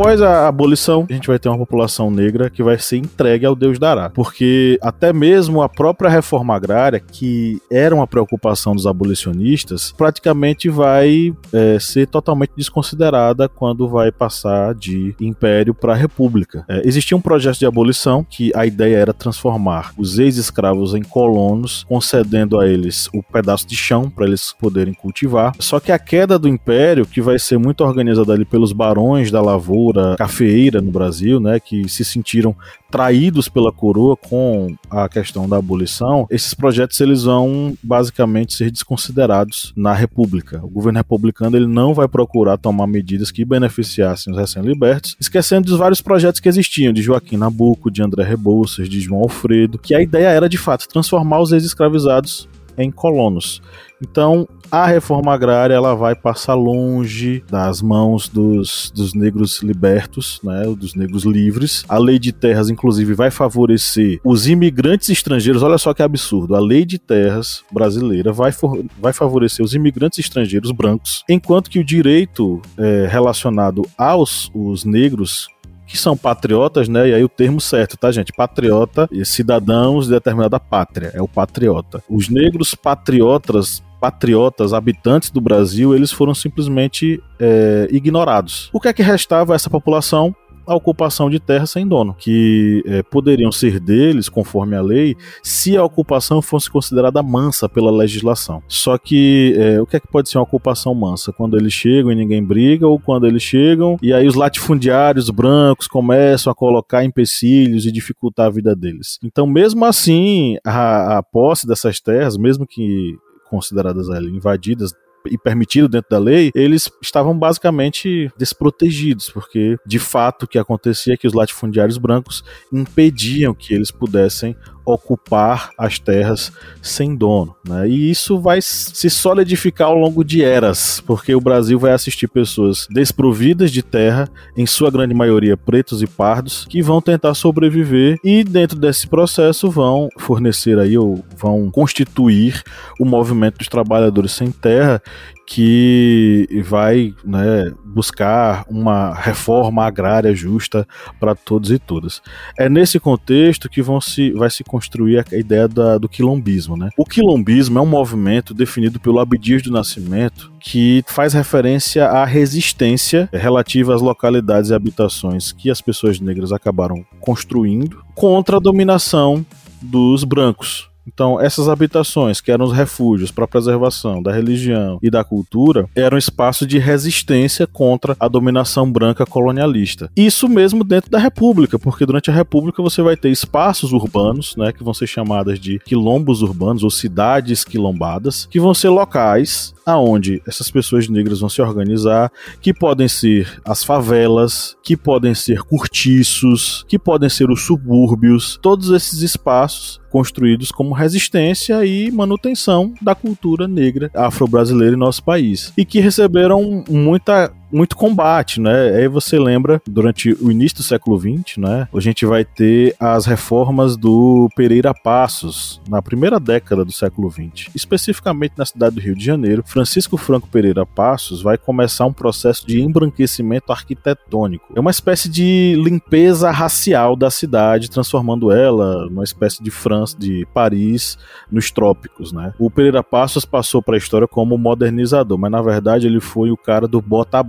Após 0.00 0.22
a 0.22 0.48
abolição, 0.48 1.06
a 1.10 1.12
gente 1.12 1.28
vai 1.28 1.38
ter 1.38 1.50
uma 1.50 1.58
população 1.58 2.10
negra 2.10 2.48
que 2.48 2.62
vai 2.62 2.78
ser 2.78 2.96
entregue 2.96 3.44
ao 3.44 3.54
Deus 3.54 3.78
dará. 3.78 4.08
Porque 4.08 4.78
até 4.80 5.12
mesmo 5.12 5.60
a 5.60 5.68
própria 5.68 6.08
reforma 6.08 6.56
agrária, 6.56 6.98
que 6.98 7.60
era 7.70 7.94
uma 7.94 8.06
preocupação 8.06 8.74
dos 8.74 8.86
abolicionistas, 8.86 9.92
praticamente 9.92 10.70
vai 10.70 11.34
é, 11.52 11.78
ser 11.78 12.06
totalmente 12.06 12.52
desconsiderada 12.56 13.46
quando 13.46 13.86
vai 13.90 14.10
passar 14.10 14.74
de 14.74 15.14
império 15.20 15.74
para 15.74 15.94
república. 15.94 16.64
É, 16.66 16.80
existia 16.88 17.14
um 17.14 17.20
projeto 17.20 17.58
de 17.58 17.66
abolição 17.66 18.24
que 18.24 18.50
a 18.56 18.64
ideia 18.64 18.96
era 18.96 19.12
transformar 19.12 19.92
os 19.98 20.18
ex-escravos 20.18 20.94
em 20.94 21.02
colonos, 21.02 21.84
concedendo 21.86 22.58
a 22.58 22.66
eles 22.66 23.10
o 23.12 23.22
pedaço 23.22 23.68
de 23.68 23.76
chão 23.76 24.08
para 24.08 24.24
eles 24.24 24.54
poderem 24.58 24.94
cultivar. 24.94 25.52
Só 25.58 25.78
que 25.78 25.92
a 25.92 25.98
queda 25.98 26.38
do 26.38 26.48
império, 26.48 27.04
que 27.04 27.20
vai 27.20 27.38
ser 27.38 27.58
muito 27.58 27.84
organizada 27.84 28.32
ali 28.32 28.46
pelos 28.46 28.72
barões 28.72 29.30
da 29.30 29.42
lavoura, 29.42 29.89
lavoura 29.90 30.16
cafeeira 30.16 30.80
no 30.80 30.90
Brasil, 30.90 31.40
né, 31.40 31.58
que 31.60 31.88
se 31.88 32.04
sentiram 32.04 32.54
traídos 32.90 33.48
pela 33.48 33.70
coroa 33.70 34.16
com 34.16 34.74
a 34.90 35.08
questão 35.08 35.48
da 35.48 35.56
abolição, 35.56 36.26
esses 36.30 36.54
projetos 36.54 37.00
eles 37.00 37.24
vão 37.24 37.76
basicamente 37.82 38.54
ser 38.54 38.70
desconsiderados 38.70 39.72
na 39.76 39.92
República. 39.92 40.60
O 40.64 40.68
governo 40.68 40.98
republicano 40.98 41.56
ele 41.56 41.66
não 41.66 41.94
vai 41.94 42.08
procurar 42.08 42.56
tomar 42.56 42.86
medidas 42.86 43.30
que 43.30 43.44
beneficiassem 43.44 44.32
os 44.32 44.38
recém-libertos, 44.38 45.16
esquecendo 45.20 45.66
dos 45.66 45.78
vários 45.78 46.00
projetos 46.00 46.40
que 46.40 46.48
existiam 46.48 46.92
de 46.92 47.02
Joaquim 47.02 47.36
Nabuco, 47.36 47.90
de 47.90 48.02
André 48.02 48.24
Rebouças, 48.24 48.88
de 48.88 49.00
João 49.00 49.22
Alfredo, 49.22 49.78
que 49.78 49.94
a 49.94 50.02
ideia 50.02 50.28
era 50.28 50.48
de 50.48 50.58
fato 50.58 50.88
transformar 50.88 51.40
os 51.40 51.52
ex-escravizados 51.52 52.48
em 52.76 52.90
colonos. 52.90 53.62
Então, 54.02 54.48
a 54.70 54.86
reforma 54.86 55.32
agrária 55.32 55.74
ela 55.74 55.94
vai 55.94 56.14
passar 56.14 56.54
longe 56.54 57.42
das 57.50 57.82
mãos 57.82 58.28
dos, 58.28 58.92
dos 58.94 59.14
negros 59.14 59.62
libertos, 59.62 60.40
né, 60.42 60.62
dos 60.76 60.94
negros 60.94 61.24
livres. 61.24 61.84
A 61.88 61.98
lei 61.98 62.18
de 62.18 62.32
terras, 62.32 62.70
inclusive, 62.70 63.14
vai 63.14 63.30
favorecer 63.30 64.20
os 64.24 64.46
imigrantes 64.46 65.08
estrangeiros. 65.08 65.62
Olha 65.62 65.78
só 65.78 65.92
que 65.92 66.02
absurdo. 66.02 66.54
A 66.54 66.60
lei 66.60 66.84
de 66.84 66.98
terras 66.98 67.62
brasileira 67.72 68.32
vai, 68.32 68.52
for, 68.52 68.84
vai 68.98 69.12
favorecer 69.12 69.64
os 69.64 69.74
imigrantes 69.74 70.18
estrangeiros 70.18 70.70
brancos, 70.70 71.24
enquanto 71.28 71.70
que 71.70 71.78
o 71.78 71.84
direito 71.84 72.60
é, 72.78 73.06
relacionado 73.10 73.82
aos 73.96 74.50
os 74.54 74.84
negros 74.84 75.48
que 75.86 75.98
são 75.98 76.16
patriotas, 76.16 76.88
né? 76.88 77.08
E 77.08 77.14
aí 77.14 77.24
o 77.24 77.28
termo 77.28 77.60
certo, 77.60 77.96
tá, 77.96 78.12
gente? 78.12 78.32
Patriota 78.32 79.08
e 79.10 79.24
cidadãos 79.24 80.06
de 80.06 80.12
determinada 80.12 80.60
pátria, 80.60 81.10
é 81.12 81.20
o 81.20 81.26
patriota. 81.26 82.00
Os 82.08 82.28
negros 82.28 82.76
patriotas 82.76 83.82
patriotas, 84.00 84.72
habitantes 84.72 85.30
do 85.30 85.40
Brasil, 85.40 85.94
eles 85.94 86.10
foram 86.10 86.34
simplesmente 86.34 87.22
é, 87.38 87.88
ignorados. 87.90 88.70
O 88.72 88.80
que 88.80 88.88
é 88.88 88.92
que 88.92 89.02
restava 89.02 89.52
a 89.52 89.56
essa 89.56 89.68
população? 89.68 90.34
a 90.70 90.74
ocupação 90.76 91.28
de 91.28 91.40
terras 91.40 91.70
sem 91.70 91.84
dono, 91.84 92.14
que 92.14 92.80
é, 92.86 93.02
poderiam 93.02 93.50
ser 93.50 93.80
deles, 93.80 94.28
conforme 94.28 94.76
a 94.76 94.80
lei, 94.80 95.16
se 95.42 95.76
a 95.76 95.82
ocupação 95.82 96.40
fosse 96.40 96.70
considerada 96.70 97.20
mansa 97.24 97.68
pela 97.68 97.90
legislação. 97.90 98.62
Só 98.68 98.96
que 98.96 99.52
é, 99.58 99.80
o 99.80 99.86
que 99.86 99.96
é 99.96 100.00
que 100.00 100.06
pode 100.06 100.28
ser 100.28 100.38
uma 100.38 100.44
ocupação 100.44 100.94
mansa? 100.94 101.32
Quando 101.32 101.56
eles 101.56 101.72
chegam 101.72 102.12
e 102.12 102.14
ninguém 102.14 102.44
briga, 102.44 102.86
ou 102.86 103.00
quando 103.00 103.26
eles 103.26 103.42
chegam 103.42 103.96
e 104.00 104.12
aí 104.12 104.28
os 104.28 104.36
latifundiários 104.36 105.28
brancos 105.28 105.88
começam 105.88 106.52
a 106.52 106.54
colocar 106.54 107.04
empecilhos 107.04 107.84
e 107.84 107.90
dificultar 107.90 108.46
a 108.46 108.50
vida 108.50 108.76
deles. 108.76 109.18
Então, 109.24 109.48
mesmo 109.48 109.84
assim, 109.84 110.56
a, 110.64 111.18
a 111.18 111.22
posse 111.22 111.66
dessas 111.66 111.98
terras, 111.98 112.36
mesmo 112.36 112.64
que 112.64 113.16
consideradas 113.50 114.08
ali 114.08 114.30
invadidas 114.30 114.94
e 115.26 115.36
permitido 115.36 115.88
dentro 115.88 116.10
da 116.10 116.18
lei, 116.18 116.50
eles 116.54 116.90
estavam 117.02 117.38
basicamente 117.38 118.30
desprotegidos, 118.38 119.28
porque 119.28 119.76
de 119.84 119.98
fato 119.98 120.44
o 120.44 120.48
que 120.48 120.58
acontecia 120.58 121.14
é 121.14 121.16
que 121.16 121.26
os 121.26 121.34
latifundiários 121.34 121.98
brancos 121.98 122.42
impediam 122.72 123.52
que 123.52 123.74
eles 123.74 123.90
pudessem 123.90 124.56
ocupar 124.84 125.70
as 125.76 125.98
terras 125.98 126.52
sem 126.82 127.14
dono. 127.14 127.54
Né? 127.66 127.88
E 127.88 128.10
isso 128.10 128.40
vai 128.40 128.60
se 128.60 129.08
solidificar 129.10 129.88
ao 129.88 129.98
longo 129.98 130.24
de 130.24 130.44
eras, 130.44 131.02
porque 131.06 131.34
o 131.34 131.40
Brasil 131.40 131.78
vai 131.78 131.92
assistir 131.92 132.28
pessoas 132.28 132.86
desprovidas 132.90 133.70
de 133.70 133.82
terra, 133.82 134.28
em 134.56 134.66
sua 134.66 134.90
grande 134.90 135.14
maioria 135.14 135.56
pretos 135.56 136.02
e 136.02 136.06
pardos, 136.06 136.66
que 136.68 136.82
vão 136.82 137.00
tentar 137.00 137.34
sobreviver 137.34 138.18
e 138.24 138.42
dentro 138.44 138.78
desse 138.78 139.06
processo 139.06 139.70
vão 139.70 140.08
fornecer 140.18 140.78
aí 140.78 140.96
ou 140.96 141.24
vão 141.36 141.70
constituir 141.70 142.62
o 142.98 143.04
movimento 143.04 143.58
dos 143.58 143.68
trabalhadores 143.68 144.32
sem 144.32 144.50
terra 144.50 145.02
que 145.52 146.46
vai 146.64 147.12
né, 147.24 147.72
buscar 147.84 148.64
uma 148.70 149.12
reforma 149.12 149.84
agrária 149.84 150.32
justa 150.32 150.86
para 151.18 151.34
todos 151.34 151.72
e 151.72 151.78
todas. 151.78 152.22
É 152.56 152.68
nesse 152.68 153.00
contexto 153.00 153.68
que 153.68 153.82
vão 153.82 154.00
se, 154.00 154.30
vai 154.30 154.48
se 154.48 154.62
construir 154.62 155.18
a 155.18 155.36
ideia 155.36 155.66
da, 155.66 155.98
do 155.98 156.08
quilombismo. 156.08 156.76
Né? 156.76 156.90
O 156.96 157.04
quilombismo 157.04 157.80
é 157.80 157.82
um 157.82 157.86
movimento 157.86 158.54
definido 158.54 159.00
pelo 159.00 159.18
Abdias 159.18 159.60
do 159.60 159.72
Nascimento 159.72 160.52
que 160.60 161.02
faz 161.08 161.32
referência 161.34 162.06
à 162.06 162.24
resistência 162.24 163.28
relativa 163.32 163.92
às 163.92 164.00
localidades 164.00 164.70
e 164.70 164.74
habitações 164.74 165.50
que 165.50 165.68
as 165.68 165.80
pessoas 165.80 166.20
negras 166.20 166.52
acabaram 166.52 167.04
construindo 167.18 168.04
contra 168.14 168.58
a 168.58 168.60
dominação 168.60 169.44
dos 169.82 170.22
brancos. 170.22 170.89
Então, 171.06 171.40
essas 171.40 171.68
habitações, 171.68 172.40
que 172.40 172.52
eram 172.52 172.64
os 172.64 172.72
refúgios 172.72 173.30
para 173.30 173.44
a 173.44 173.48
preservação 173.48 174.22
da 174.22 174.32
religião 174.32 174.98
e 175.02 175.10
da 175.10 175.24
cultura, 175.24 175.88
eram 175.94 176.18
espaços 176.18 176.66
de 176.66 176.78
resistência 176.78 177.66
contra 177.66 178.16
a 178.18 178.28
dominação 178.28 178.90
branca 178.90 179.26
colonialista. 179.26 180.10
Isso 180.16 180.48
mesmo 180.48 180.84
dentro 180.84 181.10
da 181.10 181.18
República, 181.18 181.78
porque 181.78 182.06
durante 182.06 182.30
a 182.30 182.34
República 182.34 182.82
você 182.82 183.02
vai 183.02 183.16
ter 183.16 183.30
espaços 183.30 183.92
urbanos, 183.92 184.54
né, 184.56 184.72
que 184.72 184.84
vão 184.84 184.94
ser 184.94 185.06
chamadas 185.06 185.58
de 185.58 185.78
quilombos 185.80 186.42
urbanos 186.42 186.82
ou 186.82 186.90
cidades 186.90 187.64
quilombadas, 187.64 188.46
que 188.46 188.60
vão 188.60 188.74
ser 188.74 188.88
locais 188.88 189.74
aonde 189.90 190.42
essas 190.46 190.70
pessoas 190.70 191.08
negras 191.08 191.40
vão 191.40 191.48
se 191.48 191.60
organizar, 191.60 192.30
que 192.60 192.72
podem 192.72 193.08
ser 193.08 193.60
as 193.64 193.84
favelas, 193.84 194.76
que 194.82 194.96
podem 194.96 195.34
ser 195.34 195.62
cortiços, 195.62 196.84
que 196.88 196.98
podem 196.98 197.28
ser 197.28 197.50
os 197.50 197.62
subúrbios, 197.62 198.58
todos 198.62 198.90
esses 198.90 199.22
espaços 199.22 200.00
construídos 200.10 200.72
como 200.72 200.92
resistência 200.92 201.84
e 201.84 202.10
manutenção 202.10 202.92
da 203.00 203.14
cultura 203.14 203.68
negra 203.68 204.10
afro-brasileira 204.14 204.94
em 204.94 204.98
nosso 204.98 205.22
país 205.22 205.72
e 205.76 205.84
que 205.84 206.00
receberam 206.00 206.84
muita 206.88 207.52
muito 207.72 207.96
combate, 207.96 208.60
né? 208.60 208.90
Aí 208.96 209.08
você 209.08 209.38
lembra, 209.38 209.80
durante 209.86 210.32
o 210.40 210.50
início 210.50 210.78
do 210.78 210.82
século 210.82 211.18
XX, 211.18 211.56
né? 211.58 211.88
A 211.94 212.00
gente 212.00 212.26
vai 212.26 212.44
ter 212.44 212.94
as 212.98 213.26
reformas 213.26 213.96
do 213.96 214.48
Pereira 214.56 214.92
Passos, 214.94 215.80
na 215.88 216.02
primeira 216.02 216.38
década 216.38 216.84
do 216.84 216.92
século 216.92 217.30
XX. 217.30 217.68
Especificamente 217.74 218.54
na 218.56 218.64
cidade 218.64 218.94
do 218.96 219.00
Rio 219.00 219.14
de 219.14 219.24
Janeiro, 219.24 219.62
Francisco 219.66 220.16
Franco 220.16 220.48
Pereira 220.48 220.84
Passos 220.84 221.42
vai 221.42 221.56
começar 221.56 222.06
um 222.06 222.12
processo 222.12 222.66
de 222.66 222.80
embranquecimento 222.80 223.72
arquitetônico. 223.72 224.72
É 224.74 224.80
uma 224.80 224.90
espécie 224.90 225.28
de 225.28 225.74
limpeza 225.82 226.50
racial 226.50 227.16
da 227.16 227.30
cidade, 227.30 227.90
transformando 227.90 228.50
ela 228.50 229.06
numa 229.06 229.24
espécie 229.24 229.62
de 229.62 229.70
França, 229.70 230.16
de 230.18 230.46
Paris, 230.52 231.18
nos 231.50 231.70
trópicos, 231.70 232.32
né? 232.32 232.52
O 232.58 232.70
Pereira 232.70 233.02
Passos 233.02 233.44
passou 233.44 233.82
para 233.82 233.94
a 233.94 233.98
história 233.98 234.26
como 234.26 234.58
modernizador, 234.58 235.38
mas 235.38 235.50
na 235.50 235.62
verdade 235.62 236.06
ele 236.06 236.20
foi 236.20 236.50
o 236.50 236.56
cara 236.56 236.86
do 236.86 237.00
bota 237.00 237.42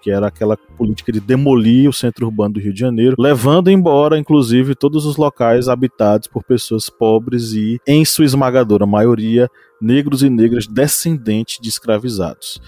que 0.00 0.10
era 0.10 0.26
aquela 0.26 0.56
política 0.56 1.12
de 1.12 1.20
demolir 1.20 1.88
o 1.88 1.92
centro 1.92 2.26
urbano 2.26 2.54
do 2.54 2.60
Rio 2.60 2.72
de 2.72 2.80
Janeiro, 2.80 3.16
levando 3.18 3.70
embora, 3.70 4.18
inclusive, 4.18 4.74
todos 4.74 5.06
os 5.06 5.16
locais 5.16 5.68
habitados 5.68 6.26
por 6.26 6.42
pessoas 6.42 6.90
pobres 6.90 7.52
e, 7.52 7.80
em 7.86 8.04
sua 8.04 8.24
esmagadora 8.24 8.86
maioria, 8.86 9.48
negros 9.82 10.22
e 10.22 10.30
negras 10.30 10.66
descendentes 10.66 11.58
de 11.60 11.68
escravizados. 11.68 12.60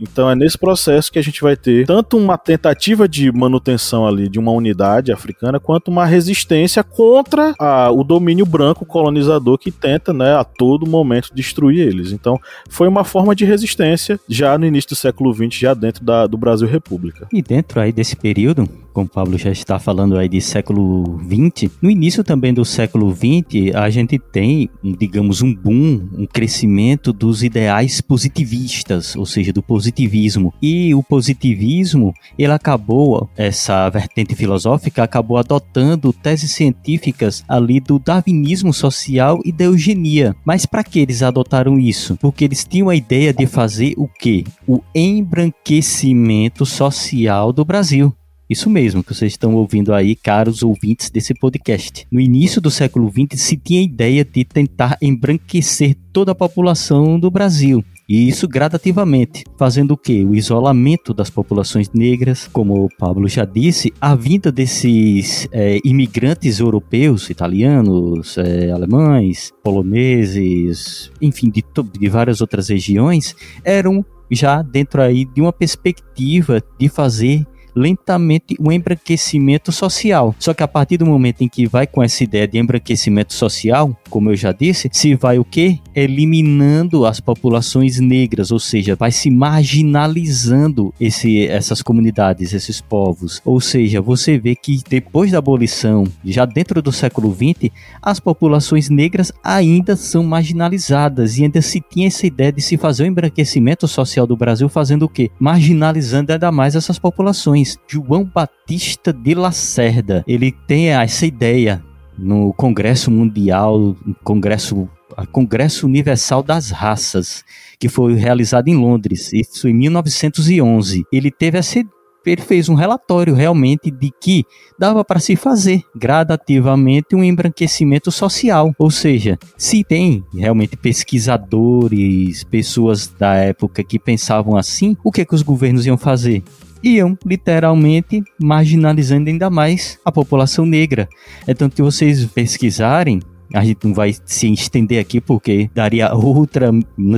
Então 0.00 0.28
é 0.28 0.34
nesse 0.34 0.58
processo 0.58 1.12
que 1.12 1.18
a 1.18 1.22
gente 1.22 1.40
vai 1.40 1.56
ter 1.56 1.86
tanto 1.86 2.16
uma 2.16 2.36
tentativa 2.36 3.08
de 3.08 3.30
manutenção 3.30 4.04
ali 4.04 4.28
de 4.28 4.38
uma 4.38 4.50
unidade 4.50 5.12
africana, 5.12 5.60
quanto 5.60 5.88
uma 5.92 6.04
resistência 6.04 6.82
contra 6.82 7.54
a, 7.58 7.90
o 7.90 8.02
domínio 8.02 8.44
branco 8.44 8.84
colonizador 8.84 9.56
que 9.58 9.70
tenta, 9.70 10.12
né, 10.12 10.34
a 10.34 10.42
todo 10.42 10.90
momento 10.90 11.30
destruir 11.32 11.86
eles. 11.86 12.10
Então 12.10 12.40
foi 12.68 12.88
uma 12.88 13.04
forma 13.04 13.34
de 13.34 13.44
resistência 13.44 14.18
já 14.28 14.58
no 14.58 14.66
início 14.66 14.90
do 14.90 14.96
século 14.96 15.32
XX, 15.32 15.54
já 15.54 15.74
dentro 15.74 16.04
da, 16.04 16.26
do 16.26 16.36
Brasil 16.36 16.66
República. 16.66 17.28
E 17.32 17.40
dentro 17.40 17.80
aí 17.80 17.92
desse 17.92 18.16
período, 18.16 18.68
como 18.92 19.06
o 19.06 19.10
Pablo 19.10 19.38
já 19.38 19.50
está 19.50 19.78
falando 19.78 20.16
aí 20.16 20.28
de 20.28 20.40
século 20.40 21.20
XX, 21.20 21.70
no 21.80 21.90
início 21.90 22.22
também 22.22 22.52
do 22.52 22.64
século 22.64 23.12
XX, 23.14 23.74
a 23.74 23.88
gente 23.90 24.18
tem, 24.18 24.68
digamos, 24.98 25.42
um 25.42 25.54
boom, 25.54 26.08
um 26.16 26.26
crescimento 26.26 27.12
dos 27.12 27.42
ideais 27.42 28.00
positivistas, 28.00 29.16
ou 29.16 29.26
seja, 29.26 29.52
do 29.52 29.62
positivismo. 29.62 30.52
E 30.60 30.94
o 30.94 31.02
positivismo, 31.02 32.12
ele 32.38 32.52
acabou, 32.52 33.28
essa 33.36 33.88
vertente 33.88 34.34
filosófica, 34.34 35.02
acabou 35.02 35.36
adotando 35.36 36.12
teses 36.12 36.52
científicas 36.52 37.44
ali 37.48 37.80
do 37.80 37.98
darwinismo 37.98 38.72
social 38.72 39.40
e 39.44 39.52
da 39.52 39.64
eugenia. 39.64 40.36
Mas 40.44 40.66
para 40.66 40.84
que 40.84 41.00
eles 41.00 41.22
adotaram 41.22 41.78
isso? 41.78 42.16
Porque 42.16 42.44
eles 42.44 42.64
tinham 42.64 42.88
a 42.88 42.96
ideia 42.96 43.32
de 43.32 43.46
fazer 43.46 43.94
o 43.96 44.06
quê? 44.06 44.44
O 44.66 44.80
embranquecimento 44.94 46.66
social 46.66 47.52
do 47.52 47.64
Brasil. 47.64 48.14
Isso 48.52 48.68
mesmo 48.68 49.02
que 49.02 49.14
vocês 49.14 49.32
estão 49.32 49.54
ouvindo 49.54 49.94
aí, 49.94 50.14
caros 50.14 50.62
ouvintes 50.62 51.08
desse 51.08 51.32
podcast. 51.32 52.06
No 52.12 52.20
início 52.20 52.60
do 52.60 52.70
século 52.70 53.10
XX 53.10 53.40
se 53.40 53.56
tinha 53.56 53.80
a 53.80 53.84
ideia 53.84 54.22
de 54.26 54.44
tentar 54.44 54.98
embranquecer 55.00 55.96
toda 56.12 56.32
a 56.32 56.34
população 56.34 57.18
do 57.18 57.30
Brasil. 57.30 57.82
E 58.06 58.28
isso 58.28 58.46
gradativamente, 58.46 59.42
fazendo 59.56 59.92
o 59.92 59.96
que? 59.96 60.22
O 60.22 60.34
isolamento 60.34 61.14
das 61.14 61.30
populações 61.30 61.88
negras, 61.94 62.46
como 62.46 62.84
o 62.84 62.88
Pablo 62.98 63.26
já 63.26 63.46
disse, 63.46 63.90
a 63.98 64.14
vinda 64.14 64.52
desses 64.52 65.48
é, 65.50 65.78
imigrantes 65.82 66.60
europeus, 66.60 67.30
italianos, 67.30 68.36
é, 68.36 68.70
alemães, 68.70 69.50
poloneses, 69.64 71.10
enfim, 71.22 71.48
de, 71.48 71.64
de 71.98 72.08
várias 72.10 72.42
outras 72.42 72.68
regiões, 72.68 73.34
eram 73.64 74.04
já 74.30 74.60
dentro 74.60 75.00
aí 75.00 75.24
de 75.24 75.40
uma 75.40 75.52
perspectiva 75.52 76.62
de 76.78 76.90
fazer 76.90 77.46
lentamente 77.74 78.56
o 78.58 78.70
embranquecimento 78.70 79.72
social. 79.72 80.34
Só 80.38 80.54
que 80.54 80.62
a 80.62 80.68
partir 80.68 80.96
do 80.98 81.06
momento 81.06 81.42
em 81.42 81.48
que 81.48 81.66
vai 81.66 81.86
com 81.86 82.02
essa 82.02 82.22
ideia 82.22 82.46
de 82.46 82.58
embranquecimento 82.58 83.34
social, 83.34 83.96
como 84.10 84.30
eu 84.30 84.36
já 84.36 84.52
disse, 84.52 84.88
se 84.92 85.14
vai 85.14 85.38
o 85.38 85.44
quê? 85.44 85.78
Eliminando 85.94 87.06
as 87.06 87.20
populações 87.20 87.98
negras, 87.98 88.50
ou 88.50 88.58
seja, 88.58 88.94
vai 88.94 89.10
se 89.10 89.30
marginalizando 89.30 90.92
esse, 91.00 91.46
essas 91.46 91.82
comunidades, 91.82 92.52
esses 92.52 92.80
povos. 92.80 93.40
Ou 93.44 93.60
seja, 93.60 94.00
você 94.00 94.38
vê 94.38 94.54
que 94.54 94.80
depois 94.88 95.30
da 95.30 95.38
abolição, 95.38 96.04
já 96.24 96.44
dentro 96.44 96.82
do 96.82 96.92
século 96.92 97.34
XX, 97.34 97.70
as 98.00 98.20
populações 98.20 98.88
negras 98.88 99.32
ainda 99.42 99.96
são 99.96 100.22
marginalizadas 100.24 101.38
e 101.38 101.44
ainda 101.44 101.62
se 101.62 101.80
tinha 101.80 102.06
essa 102.06 102.26
ideia 102.26 102.52
de 102.52 102.60
se 102.60 102.76
fazer 102.76 103.04
o 103.04 103.06
embranquecimento 103.06 103.88
social 103.88 104.26
do 104.26 104.36
Brasil 104.36 104.68
fazendo 104.68 105.04
o 105.04 105.08
quê? 105.08 105.30
Marginalizando 105.38 106.32
ainda 106.32 106.52
mais 106.52 106.74
essas 106.74 106.98
populações. 106.98 107.61
João 107.86 108.24
Batista 108.24 109.12
de 109.12 109.34
Lacerda, 109.34 110.24
ele 110.26 110.52
tem 110.66 110.90
essa 110.90 111.26
ideia 111.26 111.82
no 112.18 112.52
Congresso 112.52 113.10
Mundial, 113.10 113.96
Congresso 114.22 114.88
Congresso 115.30 115.86
Universal 115.86 116.42
das 116.42 116.70
Raças, 116.70 117.44
que 117.78 117.88
foi 117.88 118.14
realizado 118.14 118.68
em 118.68 118.76
Londres, 118.76 119.30
isso 119.32 119.68
em 119.68 119.74
1911. 119.74 121.04
Ele 121.12 121.30
teve 121.30 121.58
essa 121.58 121.84
ele 122.24 122.40
fez 122.40 122.68
um 122.68 122.74
relatório 122.74 123.34
realmente 123.34 123.90
de 123.90 124.10
que 124.20 124.44
dava 124.78 125.04
para 125.04 125.18
se 125.18 125.34
fazer 125.34 125.82
gradativamente 125.92 127.16
um 127.16 127.24
embranquecimento 127.24 128.12
social. 128.12 128.72
Ou 128.78 128.92
seja, 128.92 129.36
se 129.56 129.82
tem 129.82 130.24
realmente 130.32 130.76
pesquisadores, 130.76 132.44
pessoas 132.44 133.08
da 133.08 133.34
época 133.34 133.82
que 133.82 133.98
pensavam 133.98 134.56
assim, 134.56 134.96
o 135.02 135.10
que, 135.10 135.24
que 135.24 135.34
os 135.34 135.42
governos 135.42 135.84
iam 135.84 135.98
fazer? 135.98 136.44
Iam 136.82 137.16
literalmente 137.24 138.22
marginalizando 138.40 139.28
ainda 139.28 139.48
mais 139.50 139.98
a 140.04 140.12
população 140.12 140.66
negra. 140.66 141.08
É 141.46 141.54
tanto 141.54 141.76
que 141.76 141.82
vocês 141.82 142.24
pesquisarem, 142.26 143.20
a 143.54 143.64
gente 143.64 143.86
não 143.86 143.94
vai 143.94 144.14
se 144.24 144.50
estender 144.50 144.98
aqui 144.98 145.20
porque 145.20 145.70
daria 145.74 146.14
outra, 146.14 146.70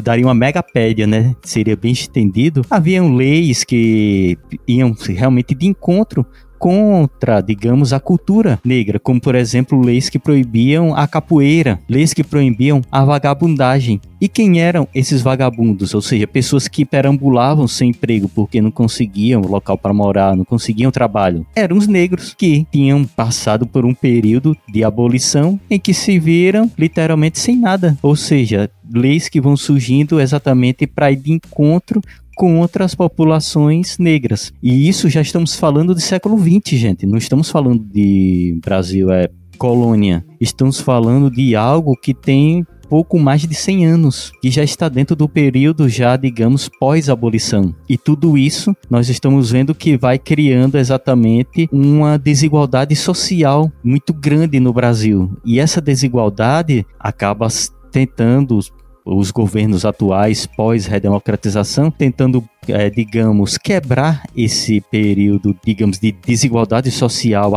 daria 0.03 0.27
uma 0.27 0.35
megapédia, 0.35 1.07
né? 1.07 1.35
Seria 1.43 1.77
bem 1.77 1.93
estendido. 1.93 2.63
Haviam 2.69 3.15
leis 3.15 3.63
que 3.63 4.37
iam 4.67 4.95
realmente 5.09 5.55
de 5.55 5.67
encontro 5.67 6.27
contra, 6.65 7.43
digamos, 7.43 7.93
a 7.93 8.01
cultura 8.01 8.59
negra, 8.65 8.99
como 8.99 9.21
por 9.21 9.35
exemplo 9.35 9.79
leis 9.79 10.09
que 10.09 10.19
proibiam 10.19 10.97
a 10.97 11.07
capoeira, 11.07 11.79
leis 11.87 12.15
que 12.15 12.25
proibiam 12.25 12.81
a 12.91 13.05
vagabundagem. 13.05 14.01
E 14.19 14.27
quem 14.27 14.59
eram 14.59 14.89
esses 14.95 15.21
vagabundos? 15.21 15.93
Ou 15.93 16.01
seja, 16.01 16.27
pessoas 16.27 16.67
que 16.67 16.87
perambulavam 16.87 17.69
sem 17.69 17.91
emprego 17.91 18.31
porque 18.35 18.63
não 18.63 18.71
conseguiam 18.71 19.43
local 19.43 19.77
para 19.77 19.93
morar, 19.93 20.35
não 20.35 20.47
conseguiam 20.47 20.91
trabalho. 20.91 21.47
Eram 21.55 21.77
os 21.77 21.87
negros 21.87 22.33
que 22.33 22.67
tinham 22.73 23.05
passado 23.05 23.67
por 23.67 23.85
um 23.85 23.93
período 23.93 24.57
de 24.67 24.83
abolição 24.83 25.61
em 25.69 25.79
que 25.79 25.93
se 25.93 26.19
viram 26.19 26.71
literalmente 26.79 27.39
sem 27.39 27.55
nada. 27.55 27.95
Ou 28.01 28.17
seja, 28.17 28.71
leis 28.91 29.29
que 29.29 29.43
vão 29.43 29.59
surgindo 29.59 30.19
exatamente 30.19 30.87
para 30.87 31.13
ir 31.13 31.17
de 31.17 31.33
encontro 31.33 32.01
com 32.35 32.59
outras 32.61 32.95
populações 32.95 33.99
negras. 33.99 34.53
E 34.63 34.89
isso 34.89 35.09
já 35.09 35.21
estamos 35.21 35.55
falando 35.55 35.95
do 35.95 36.01
século 36.01 36.39
XX, 36.39 36.79
gente. 36.79 37.07
Não 37.07 37.19
estamos 37.19 37.51
falando 37.51 37.85
de 37.85 38.59
Brasil 38.63 39.11
é 39.11 39.29
colônia. 39.59 40.25
Estamos 40.41 40.81
falando 40.81 41.31
de 41.31 41.55
algo 41.55 41.97
que 41.97 42.13
tem 42.13 42.67
pouco 42.89 43.19
mais 43.19 43.43
de 43.43 43.55
100 43.55 43.87
anos, 43.87 44.33
que 44.41 44.51
já 44.51 44.63
está 44.63 44.89
dentro 44.89 45.17
do 45.17 45.29
período 45.29 45.89
já, 45.89 46.17
digamos, 46.17 46.69
pós-abolição. 46.69 47.75
E 47.89 47.97
tudo 47.97 48.37
isso 48.39 48.75
nós 48.89 49.09
estamos 49.09 49.51
vendo 49.51 49.75
que 49.75 49.97
vai 49.97 50.19
criando 50.19 50.77
exatamente 50.77 51.69
uma 51.73 52.19
desigualdade 52.19 52.95
social 52.95 53.73
muito 53.83 54.13
grande 54.13 54.61
no 54.61 54.73
Brasil. 54.73 55.37
E 55.45 55.59
essa 55.59 55.81
desigualdade 55.81 56.87
acaba 56.99 57.49
tentando 57.91 58.59
os 59.05 59.31
governos 59.31 59.85
atuais 59.85 60.47
pós-redemocratização 60.47 61.91
tentando, 61.91 62.43
é, 62.67 62.89
digamos, 62.89 63.59
quebrar 63.59 64.23
esse 64.35 64.81
período, 64.81 65.55
digamos, 65.65 65.99
de 65.99 66.13
desigualdade 66.13 66.91
social 66.91 67.53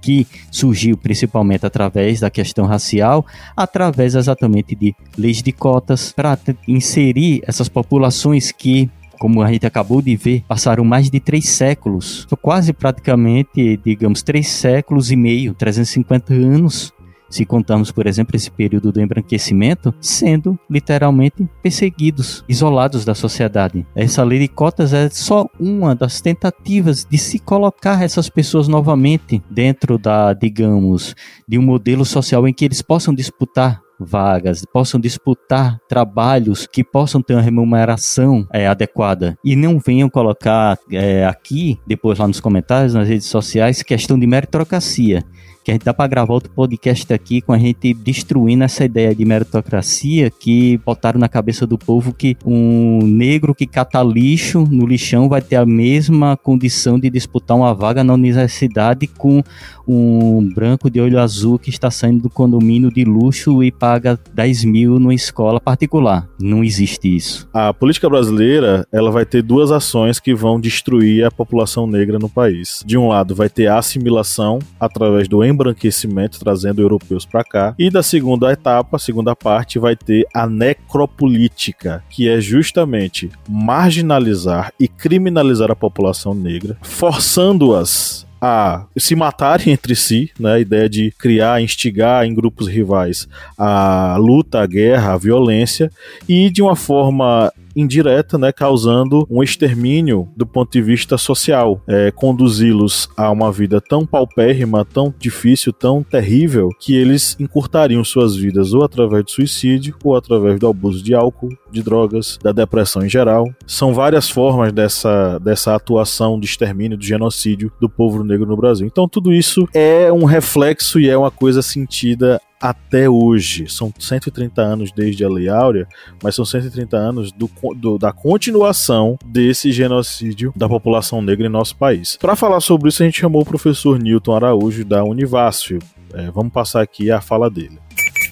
que 0.00 0.26
surgiu 0.50 0.98
principalmente 0.98 1.64
através 1.64 2.20
da 2.20 2.28
questão 2.28 2.66
racial, 2.66 3.24
através 3.56 4.14
exatamente 4.14 4.74
de 4.74 4.94
leis 5.16 5.42
de 5.42 5.50
cotas 5.50 6.12
para 6.12 6.38
inserir 6.68 7.42
essas 7.46 7.68
populações 7.68 8.52
que 8.52 8.90
como 9.18 9.40
a 9.40 9.50
gente 9.50 9.64
acabou 9.64 10.02
de 10.02 10.16
ver, 10.16 10.44
passaram 10.46 10.84
mais 10.84 11.08
de 11.08 11.18
três 11.18 11.48
séculos, 11.48 12.26
quase 12.42 12.74
praticamente, 12.74 13.80
digamos, 13.82 14.22
três 14.22 14.48
séculos 14.48 15.10
e 15.10 15.16
meio, 15.16 15.54
350 15.54 16.34
anos 16.34 16.92
se 17.28 17.44
contamos, 17.44 17.90
por 17.90 18.06
exemplo, 18.06 18.36
esse 18.36 18.50
período 18.50 18.92
do 18.92 19.00
embranquecimento, 19.00 19.94
sendo 20.00 20.58
literalmente 20.70 21.48
perseguidos, 21.62 22.44
isolados 22.48 23.04
da 23.04 23.14
sociedade. 23.14 23.86
Essa 23.94 24.22
lei 24.22 24.38
de 24.38 24.48
cotas 24.48 24.92
é 24.92 25.08
só 25.10 25.46
uma 25.58 25.94
das 25.94 26.20
tentativas 26.20 27.06
de 27.08 27.18
se 27.18 27.38
colocar 27.38 28.02
essas 28.02 28.28
pessoas 28.28 28.68
novamente 28.68 29.42
dentro 29.50 29.98
da, 29.98 30.32
digamos, 30.32 31.14
de 31.46 31.58
um 31.58 31.62
modelo 31.62 32.04
social 32.04 32.46
em 32.46 32.52
que 32.52 32.64
eles 32.64 32.82
possam 32.82 33.14
disputar 33.14 33.84
vagas, 33.98 34.64
possam 34.72 35.00
disputar 35.00 35.78
trabalhos 35.88 36.66
que 36.66 36.82
possam 36.82 37.22
ter 37.22 37.34
uma 37.34 37.42
remuneração 37.42 38.46
é, 38.52 38.66
adequada 38.66 39.38
e 39.44 39.54
não 39.54 39.78
venham 39.78 40.10
colocar 40.10 40.78
é, 40.90 41.24
aqui, 41.24 41.78
depois 41.86 42.18
lá 42.18 42.26
nos 42.26 42.40
comentários, 42.40 42.94
nas 42.94 43.08
redes 43.08 43.26
sociais, 43.26 43.82
questão 43.82 44.18
de 44.18 44.26
meritocracia 44.26 45.24
que 45.64 45.70
a 45.70 45.74
gente 45.74 45.84
dá 45.84 45.94
para 45.94 46.06
gravar 46.06 46.34
outro 46.34 46.50
podcast 46.50 47.10
aqui 47.12 47.40
com 47.40 47.52
a 47.52 47.58
gente 47.58 47.94
destruindo 47.94 48.64
essa 48.64 48.84
ideia 48.84 49.14
de 49.14 49.24
meritocracia 49.24 50.30
que 50.30 50.78
botaram 50.84 51.18
na 51.18 51.28
cabeça 51.28 51.66
do 51.66 51.78
povo 51.78 52.12
que 52.12 52.36
um 52.44 52.98
negro 53.02 53.54
que 53.54 53.66
cata 53.66 54.02
lixo 54.02 54.68
no 54.70 54.86
lixão 54.86 55.26
vai 55.26 55.40
ter 55.40 55.56
a 55.56 55.64
mesma 55.64 56.36
condição 56.36 56.98
de 57.00 57.08
disputar 57.08 57.56
uma 57.56 57.72
vaga 57.72 58.04
na 58.04 58.12
universidade 58.12 59.06
com 59.06 59.42
um 59.86 60.52
branco 60.54 60.90
de 60.90 61.00
olho 61.00 61.18
azul 61.18 61.58
que 61.58 61.70
está 61.70 61.90
saindo 61.90 62.22
do 62.22 62.30
condomínio 62.30 62.90
de 62.90 63.04
luxo 63.04 63.62
e 63.62 63.70
paga 63.70 64.18
10 64.32 64.64
mil 64.64 64.98
numa 64.98 65.14
escola 65.14 65.60
particular. 65.60 66.28
Não 66.38 66.64
existe 66.64 67.14
isso. 67.14 67.48
A 67.52 67.72
política 67.72 68.08
brasileira 68.08 68.86
ela 68.92 69.10
vai 69.10 69.24
ter 69.24 69.42
duas 69.42 69.70
ações 69.70 70.18
que 70.18 70.34
vão 70.34 70.60
destruir 70.60 71.24
a 71.24 71.30
população 71.30 71.86
negra 71.86 72.18
no 72.18 72.28
país. 72.28 72.82
De 72.84 72.96
um 72.96 73.08
lado, 73.08 73.34
vai 73.34 73.48
ter 73.48 73.66
a 73.66 73.78
assimilação 73.78 74.58
através 74.80 75.28
do 75.28 75.44
embranquecimento, 75.54 76.38
trazendo 76.38 76.82
europeus 76.82 77.24
para 77.24 77.44
cá. 77.44 77.74
E 77.78 77.90
da 77.90 78.02
segunda 78.02 78.52
etapa, 78.52 78.98
segunda 78.98 79.34
parte, 79.34 79.78
vai 79.78 79.96
ter 79.96 80.26
a 80.34 80.46
necropolítica, 80.46 82.04
que 82.10 82.28
é 82.28 82.40
justamente 82.40 83.30
marginalizar 83.48 84.72
e 84.78 84.86
criminalizar 84.86 85.70
a 85.70 85.76
população 85.76 86.34
negra, 86.34 86.76
forçando-as 86.82 88.26
a 88.44 88.84
se 88.98 89.16
matarem 89.16 89.72
entre 89.72 89.96
si, 89.96 90.30
né? 90.38 90.54
A 90.54 90.58
ideia 90.60 90.86
de 90.86 91.10
criar, 91.18 91.62
instigar 91.62 92.26
em 92.26 92.34
grupos 92.34 92.68
rivais 92.68 93.26
a 93.56 94.16
luta, 94.18 94.60
a 94.60 94.66
guerra, 94.66 95.14
a 95.14 95.16
violência 95.16 95.90
e 96.28 96.50
de 96.50 96.60
uma 96.60 96.76
forma 96.76 97.50
indireta, 97.74 98.38
né, 98.38 98.52
causando 98.52 99.26
um 99.30 99.42
extermínio 99.42 100.28
do 100.36 100.46
ponto 100.46 100.70
de 100.72 100.82
vista 100.82 101.18
social, 101.18 101.80
é, 101.86 102.10
conduzi-los 102.10 103.08
a 103.16 103.30
uma 103.30 103.50
vida 103.50 103.80
tão 103.80 104.06
paupérrima, 104.06 104.84
tão 104.84 105.12
difícil, 105.18 105.72
tão 105.72 106.02
terrível, 106.02 106.68
que 106.80 106.96
eles 106.96 107.36
encurtariam 107.38 108.04
suas 108.04 108.36
vidas 108.36 108.72
ou 108.72 108.84
através 108.84 109.24
do 109.24 109.30
suicídio 109.30 109.96
ou 110.04 110.16
através 110.16 110.58
do 110.58 110.68
abuso 110.68 111.02
de 111.02 111.14
álcool, 111.14 111.48
de 111.70 111.82
drogas, 111.82 112.38
da 112.42 112.52
depressão 112.52 113.04
em 113.04 113.08
geral. 113.08 113.46
São 113.66 113.92
várias 113.92 114.30
formas 114.30 114.72
dessa, 114.72 115.38
dessa 115.38 115.74
atuação 115.74 116.38
de 116.38 116.46
extermínio, 116.46 116.96
de 116.96 117.06
genocídio 117.06 117.72
do 117.80 117.88
povo 117.88 118.22
negro 118.22 118.46
no 118.46 118.56
Brasil. 118.56 118.86
Então 118.86 119.08
tudo 119.08 119.32
isso 119.32 119.68
é 119.74 120.12
um 120.12 120.24
reflexo 120.24 121.00
e 121.00 121.08
é 121.08 121.16
uma 121.16 121.30
coisa 121.30 121.62
sentida 121.62 122.40
até 122.64 123.10
hoje. 123.10 123.66
São 123.68 123.92
130 123.98 124.62
anos 124.62 124.90
desde 124.90 125.22
a 125.22 125.28
Lei 125.28 125.50
Áurea, 125.50 125.86
mas 126.22 126.34
são 126.34 126.46
130 126.46 126.96
anos 126.96 127.30
do, 127.30 127.50
do, 127.76 127.98
da 127.98 128.10
continuação 128.10 129.18
desse 129.22 129.70
genocídio 129.70 130.50
da 130.56 130.66
população 130.66 131.20
negra 131.20 131.46
em 131.46 131.50
nosso 131.50 131.76
país. 131.76 132.16
Para 132.16 132.34
falar 132.34 132.60
sobre 132.60 132.88
isso, 132.88 133.02
a 133.02 133.06
gente 133.06 133.20
chamou 133.20 133.42
o 133.42 133.44
professor 133.44 133.98
Newton 133.98 134.34
Araújo 134.34 134.82
da 134.82 135.04
Univasf. 135.04 135.78
É, 136.14 136.30
vamos 136.30 136.54
passar 136.54 136.80
aqui 136.80 137.10
a 137.10 137.20
fala 137.20 137.50
dele. 137.50 137.78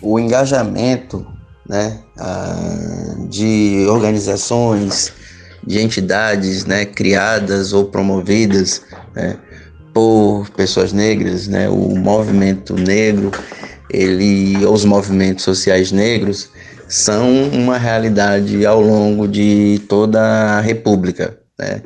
O 0.01 0.19
engajamento 0.19 1.27
né, 1.69 2.01
de 3.29 3.85
organizações, 3.91 5.13
de 5.67 5.79
entidades 5.79 6.65
né, 6.65 6.87
criadas 6.87 7.75
ou 7.75 7.85
promovidas 7.85 8.83
né, 9.15 9.39
por 9.93 10.49
pessoas 10.57 10.91
negras, 10.91 11.47
né, 11.47 11.69
o 11.69 11.95
movimento 11.95 12.73
negro, 12.75 13.31
ele, 13.93 14.65
os 14.67 14.85
movimentos 14.85 15.45
sociais 15.45 15.93
negros 15.93 16.49
são 16.89 17.49
uma 17.49 17.77
realidade 17.77 18.65
ao 18.65 18.81
longo 18.81 19.29
de 19.29 19.81
toda 19.89 20.21
a 20.21 20.61
República. 20.61 21.39
Né? 21.59 21.83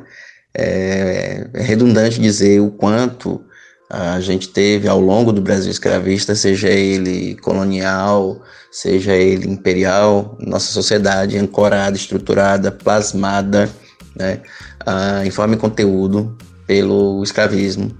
É, 0.55 1.47
é 1.53 1.61
redundante 1.61 2.19
dizer 2.19 2.61
o 2.61 2.71
quanto 2.71 3.41
a 3.89 4.19
gente 4.19 4.49
teve 4.49 4.87
ao 4.87 4.99
longo 4.99 5.31
do 5.31 5.41
Brasil 5.41 5.71
escravista, 5.71 6.35
seja 6.35 6.69
ele 6.69 7.35
colonial, 7.37 8.41
seja 8.71 9.13
ele 9.13 9.47
imperial, 9.47 10.37
nossa 10.41 10.71
sociedade 10.71 11.37
ancorada, 11.37 11.95
estruturada, 11.95 12.71
plasmada, 12.71 13.69
né, 14.15 14.41
uh, 14.85 15.25
em 15.25 15.31
forma 15.31 15.53
e 15.55 15.57
conteúdo 15.57 16.37
pelo 16.65 17.23
escravismo 17.23 17.95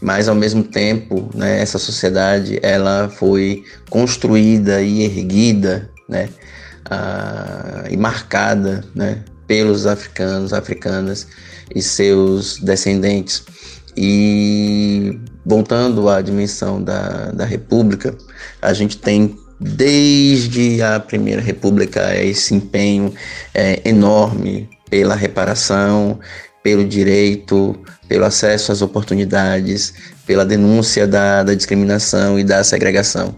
mas 0.00 0.28
ao 0.28 0.34
mesmo 0.34 0.62
tempo, 0.62 1.30
né, 1.34 1.60
essa 1.60 1.78
sociedade 1.78 2.58
ela 2.62 3.08
foi 3.08 3.64
construída 3.90 4.82
e 4.82 5.02
erguida, 5.02 5.90
né, 6.08 6.28
e 7.90 7.96
marcada, 7.96 8.84
né, 8.94 9.22
pelos 9.46 9.86
africanos, 9.86 10.52
africanas 10.52 11.26
e 11.74 11.82
seus 11.82 12.58
descendentes. 12.58 13.44
E 13.96 15.18
voltando 15.44 16.08
à 16.08 16.20
dimensão 16.20 16.82
da, 16.82 17.30
da 17.30 17.44
República, 17.44 18.16
a 18.60 18.72
gente 18.72 18.98
tem 18.98 19.36
desde 19.60 20.82
a 20.82 20.98
Primeira 20.98 21.40
República 21.40 22.14
esse 22.16 22.54
empenho 22.54 23.14
é, 23.54 23.80
enorme 23.88 24.68
pela 24.90 25.14
reparação, 25.14 26.18
pelo 26.62 26.84
direito, 26.84 27.78
pelo 28.14 28.26
acesso 28.26 28.70
às 28.70 28.80
oportunidades, 28.80 29.92
pela 30.24 30.46
denúncia 30.46 31.04
da, 31.04 31.42
da 31.42 31.52
discriminação 31.52 32.38
e 32.38 32.44
da 32.44 32.62
segregação. 32.62 33.34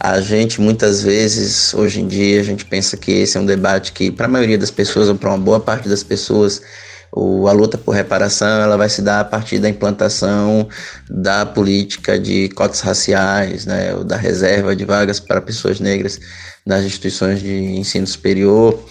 A 0.00 0.18
gente 0.22 0.62
muitas 0.62 1.02
vezes, 1.02 1.74
hoje 1.74 2.00
em 2.00 2.08
dia, 2.08 2.40
a 2.40 2.42
gente 2.42 2.64
pensa 2.64 2.96
que 2.96 3.12
esse 3.12 3.36
é 3.36 3.40
um 3.40 3.44
debate 3.44 3.92
que, 3.92 4.10
para 4.10 4.24
a 4.24 4.28
maioria 4.30 4.56
das 4.56 4.70
pessoas, 4.70 5.10
ou 5.10 5.14
para 5.14 5.28
uma 5.28 5.36
boa 5.36 5.60
parte 5.60 5.90
das 5.90 6.02
pessoas, 6.02 6.62
o, 7.12 7.46
a 7.48 7.52
luta 7.52 7.76
por 7.76 7.94
reparação 7.94 8.62
ela 8.62 8.78
vai 8.78 8.88
se 8.88 9.02
dar 9.02 9.20
a 9.20 9.24
partir 9.24 9.58
da 9.58 9.68
implantação 9.68 10.66
da 11.10 11.44
política 11.44 12.18
de 12.18 12.48
cotas 12.48 12.80
raciais, 12.80 13.66
né, 13.66 13.94
ou 13.94 14.04
da 14.04 14.16
reserva 14.16 14.74
de 14.74 14.86
vagas 14.86 15.20
para 15.20 15.38
pessoas 15.42 15.80
negras 15.80 16.18
nas 16.64 16.82
instituições 16.82 17.40
de 17.40 17.52
ensino 17.52 18.06
superior. 18.06 18.82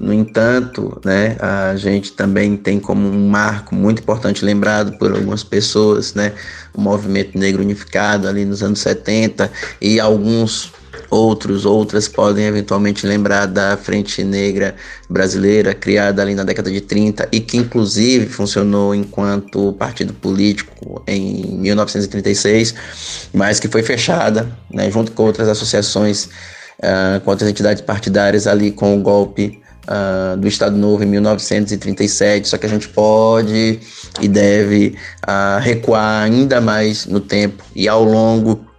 No 0.00 0.14
entanto, 0.14 0.98
né, 1.04 1.36
a 1.38 1.76
gente 1.76 2.12
também 2.12 2.56
tem 2.56 2.80
como 2.80 3.06
um 3.06 3.28
marco 3.28 3.74
muito 3.74 4.00
importante 4.00 4.42
lembrado 4.42 4.96
por 4.96 5.12
algumas 5.12 5.44
pessoas, 5.44 6.14
né, 6.14 6.32
o 6.72 6.80
movimento 6.80 7.38
negro 7.38 7.62
unificado 7.62 8.26
ali 8.26 8.46
nos 8.46 8.62
anos 8.62 8.78
70 8.78 9.52
e 9.78 10.00
alguns 10.00 10.72
outros, 11.10 11.66
outras 11.66 12.08
podem 12.08 12.46
eventualmente 12.46 13.06
lembrar 13.06 13.44
da 13.44 13.76
Frente 13.76 14.24
Negra 14.24 14.74
Brasileira, 15.06 15.74
criada 15.74 16.22
ali 16.22 16.34
na 16.34 16.44
década 16.44 16.70
de 16.70 16.80
30 16.80 17.28
e 17.30 17.38
que 17.38 17.58
inclusive 17.58 18.26
funcionou 18.26 18.94
enquanto 18.94 19.74
partido 19.74 20.14
político 20.14 21.02
em 21.06 21.58
1936, 21.58 22.74
mas 23.34 23.60
que 23.60 23.68
foi 23.68 23.82
fechada, 23.82 24.50
né, 24.72 24.90
junto 24.90 25.12
com 25.12 25.24
outras 25.24 25.46
associações, 25.46 26.24
uh, 26.78 27.20
com 27.22 27.30
outras 27.30 27.50
entidades 27.50 27.82
partidárias 27.82 28.46
ali 28.46 28.70
com 28.70 28.96
o 28.98 29.02
golpe 29.02 29.60
uh, 29.90 30.36
do 30.36 30.46
Estado 30.46 30.76
Novo 30.76 31.02
em 31.02 31.06
1937, 31.06 32.48
só 32.48 32.56
que 32.56 32.66
a 32.66 32.68
gente 32.68 32.88
pode 32.88 33.80
e 34.20 34.28
deve 34.28 34.96
uh, 35.26 35.60
recuar 35.60 36.22
ainda 36.22 36.60
mais 36.60 37.06
no 37.06 37.20
tempo 37.20 37.64
e 37.74 37.88
ao 37.88 38.04
longo 38.04 38.70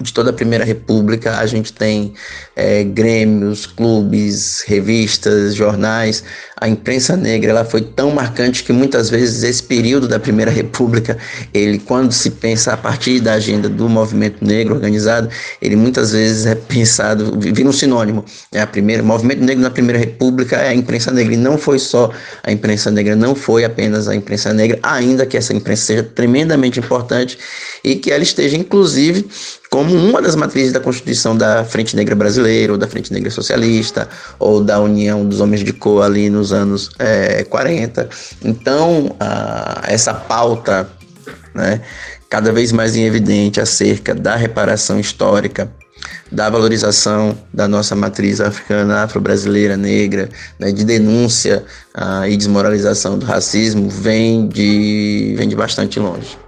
de 0.00 0.12
toda 0.14 0.30
a 0.30 0.32
Primeira 0.32 0.64
República, 0.64 1.36
a 1.38 1.46
gente 1.46 1.72
tem 1.72 2.14
é, 2.56 2.82
grêmios, 2.82 3.66
clubes, 3.66 4.62
revistas, 4.66 5.54
jornais. 5.54 6.24
A 6.60 6.68
imprensa 6.68 7.16
negra 7.16 7.50
ela 7.50 7.64
foi 7.64 7.80
tão 7.80 8.10
marcante 8.10 8.62
que 8.62 8.72
muitas 8.72 9.08
vezes 9.08 9.42
esse 9.42 9.62
período 9.62 10.06
da 10.06 10.20
Primeira 10.20 10.50
República, 10.50 11.16
ele 11.54 11.78
quando 11.78 12.12
se 12.12 12.30
pensa 12.32 12.74
a 12.74 12.76
partir 12.76 13.18
da 13.18 13.32
agenda 13.32 13.66
do 13.66 13.88
movimento 13.88 14.44
negro 14.44 14.74
organizado, 14.74 15.30
ele 15.62 15.74
muitas 15.74 16.12
vezes 16.12 16.44
é 16.44 16.54
pensado, 16.54 17.38
vira 17.38 17.66
um 17.66 17.72
sinônimo. 17.72 18.24
É 18.52 18.60
a 18.60 18.66
primeira, 18.66 19.02
movimento 19.02 19.42
negro 19.42 19.62
na 19.62 19.70
Primeira 19.70 19.98
República 19.98 20.56
é 20.56 20.68
a 20.68 20.74
imprensa 20.74 21.10
negra 21.10 21.32
e 21.32 21.36
não 21.38 21.56
foi 21.56 21.78
só 21.78 22.10
a 22.42 22.52
imprensa 22.52 22.90
negra, 22.90 23.16
não 23.16 23.34
foi 23.34 23.64
apenas 23.64 24.06
a 24.06 24.14
imprensa 24.14 24.52
negra, 24.52 24.78
ainda 24.82 25.24
que 25.24 25.38
essa 25.38 25.54
imprensa 25.54 25.86
seja 25.86 26.02
tremendamente 26.02 26.78
importante 26.78 27.38
e 27.82 27.96
que 27.96 28.12
ela 28.12 28.22
esteja 28.22 28.56
inclusive 28.56 29.26
como 29.70 29.94
uma 29.94 30.20
das 30.20 30.34
matrizes 30.34 30.72
da 30.72 30.80
Constituição 30.80 31.36
da 31.36 31.64
Frente 31.64 31.94
Negra 31.94 32.16
Brasileira, 32.16 32.72
ou 32.72 32.78
da 32.78 32.88
Frente 32.88 33.12
Negra 33.12 33.30
Socialista, 33.30 34.08
ou 34.36 34.62
da 34.62 34.80
União 34.80 35.24
dos 35.24 35.40
Homens 35.40 35.62
de 35.62 35.72
Cor 35.72 36.02
ali 36.02 36.28
nos 36.28 36.49
anos 36.52 36.90
é, 36.98 37.44
40. 37.44 38.08
Então, 38.44 39.14
a, 39.18 39.82
essa 39.84 40.14
pauta, 40.14 40.88
né, 41.54 41.80
cada 42.28 42.52
vez 42.52 42.72
mais 42.72 42.96
em 42.96 43.04
evidente 43.04 43.60
acerca 43.60 44.14
da 44.14 44.36
reparação 44.36 44.98
histórica, 44.98 45.70
da 46.30 46.48
valorização 46.48 47.36
da 47.52 47.66
nossa 47.66 47.96
matriz 47.96 48.40
africana, 48.40 49.02
afro-brasileira, 49.02 49.76
negra, 49.76 50.28
né, 50.58 50.70
de 50.70 50.84
denúncia 50.84 51.64
e 52.28 52.36
desmoralização 52.36 53.18
do 53.18 53.26
racismo, 53.26 53.88
vem 53.88 54.48
de, 54.48 55.34
vem 55.36 55.48
de 55.48 55.56
bastante 55.56 55.98
longe. 55.98 56.38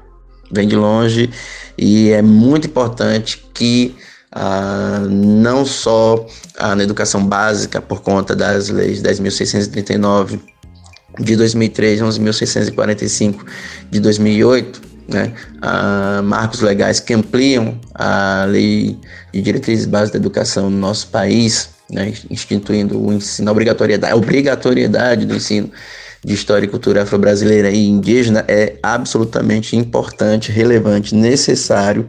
Vem 0.51 0.69
de 0.69 0.77
longe 0.77 1.31
e 1.77 2.11
é 2.11 2.23
muito 2.23 2.67
importante 2.67 3.45
que 3.53 3.97
ah, 4.33 5.07
não 5.09 5.65
só 5.65 6.27
ah, 6.59 6.75
na 6.75 6.83
educação 6.83 7.25
básica, 7.27 7.81
por 7.81 8.01
conta 8.01 8.35
das 8.35 8.69
leis 8.71 9.03
10.639 9.03 10.41
de 11.21 11.37
2003 11.37 12.01
e 12.01 12.03
11.645 12.03 13.45
de 13.91 14.01
2008, 14.01 14.83
né, 15.09 15.35
ah, 15.61 16.23
marcos 16.25 16.61
legais 16.61 16.99
que 16.99 17.13
ampliam 17.13 17.79
a 17.95 18.47
lei 18.49 18.99
de 19.33 19.43
diretrizes 19.43 19.85
básicas 19.85 20.13
da 20.13 20.19
educação 20.19 20.71
no 20.71 20.79
nosso 20.79 21.09
país, 21.09 21.69
né, 21.91 22.15
instituindo 22.31 22.99
o 22.99 23.13
ensino, 23.13 23.51
obrigatoriedade, 23.51 24.15
a 24.15 24.17
obrigatoriedade 24.17 25.27
do 25.27 25.37
ensino 25.37 25.71
de 26.25 26.33
história 26.33 26.65
e 26.65 26.69
cultura 26.69 27.03
afro-brasileira 27.03 27.71
e 27.71 27.87
indígena 27.87 28.45
é 28.49 28.77
absolutamente 28.83 29.77
importante, 29.77 30.51
relevante, 30.51 31.15
necessário 31.15 32.07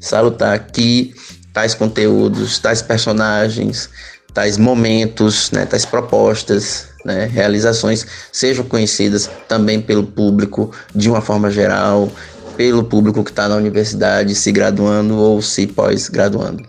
salutar 0.00 0.58
que 0.66 1.12
tais 1.52 1.74
conteúdos, 1.74 2.58
tais 2.58 2.82
personagens, 2.82 3.90
tais 4.32 4.56
momentos, 4.56 5.50
né, 5.50 5.66
tais 5.66 5.84
propostas, 5.84 6.86
né, 7.04 7.26
realizações 7.26 8.06
sejam 8.32 8.64
conhecidas 8.64 9.30
também 9.48 9.80
pelo 9.80 10.04
público 10.04 10.70
de 10.94 11.08
uma 11.08 11.20
forma 11.20 11.50
geral, 11.50 12.10
pelo 12.56 12.84
público 12.84 13.22
que 13.24 13.30
está 13.30 13.48
na 13.48 13.56
universidade 13.56 14.34
se 14.34 14.50
graduando 14.50 15.16
ou 15.16 15.40
se 15.40 15.66
pós-graduando. 15.66 16.62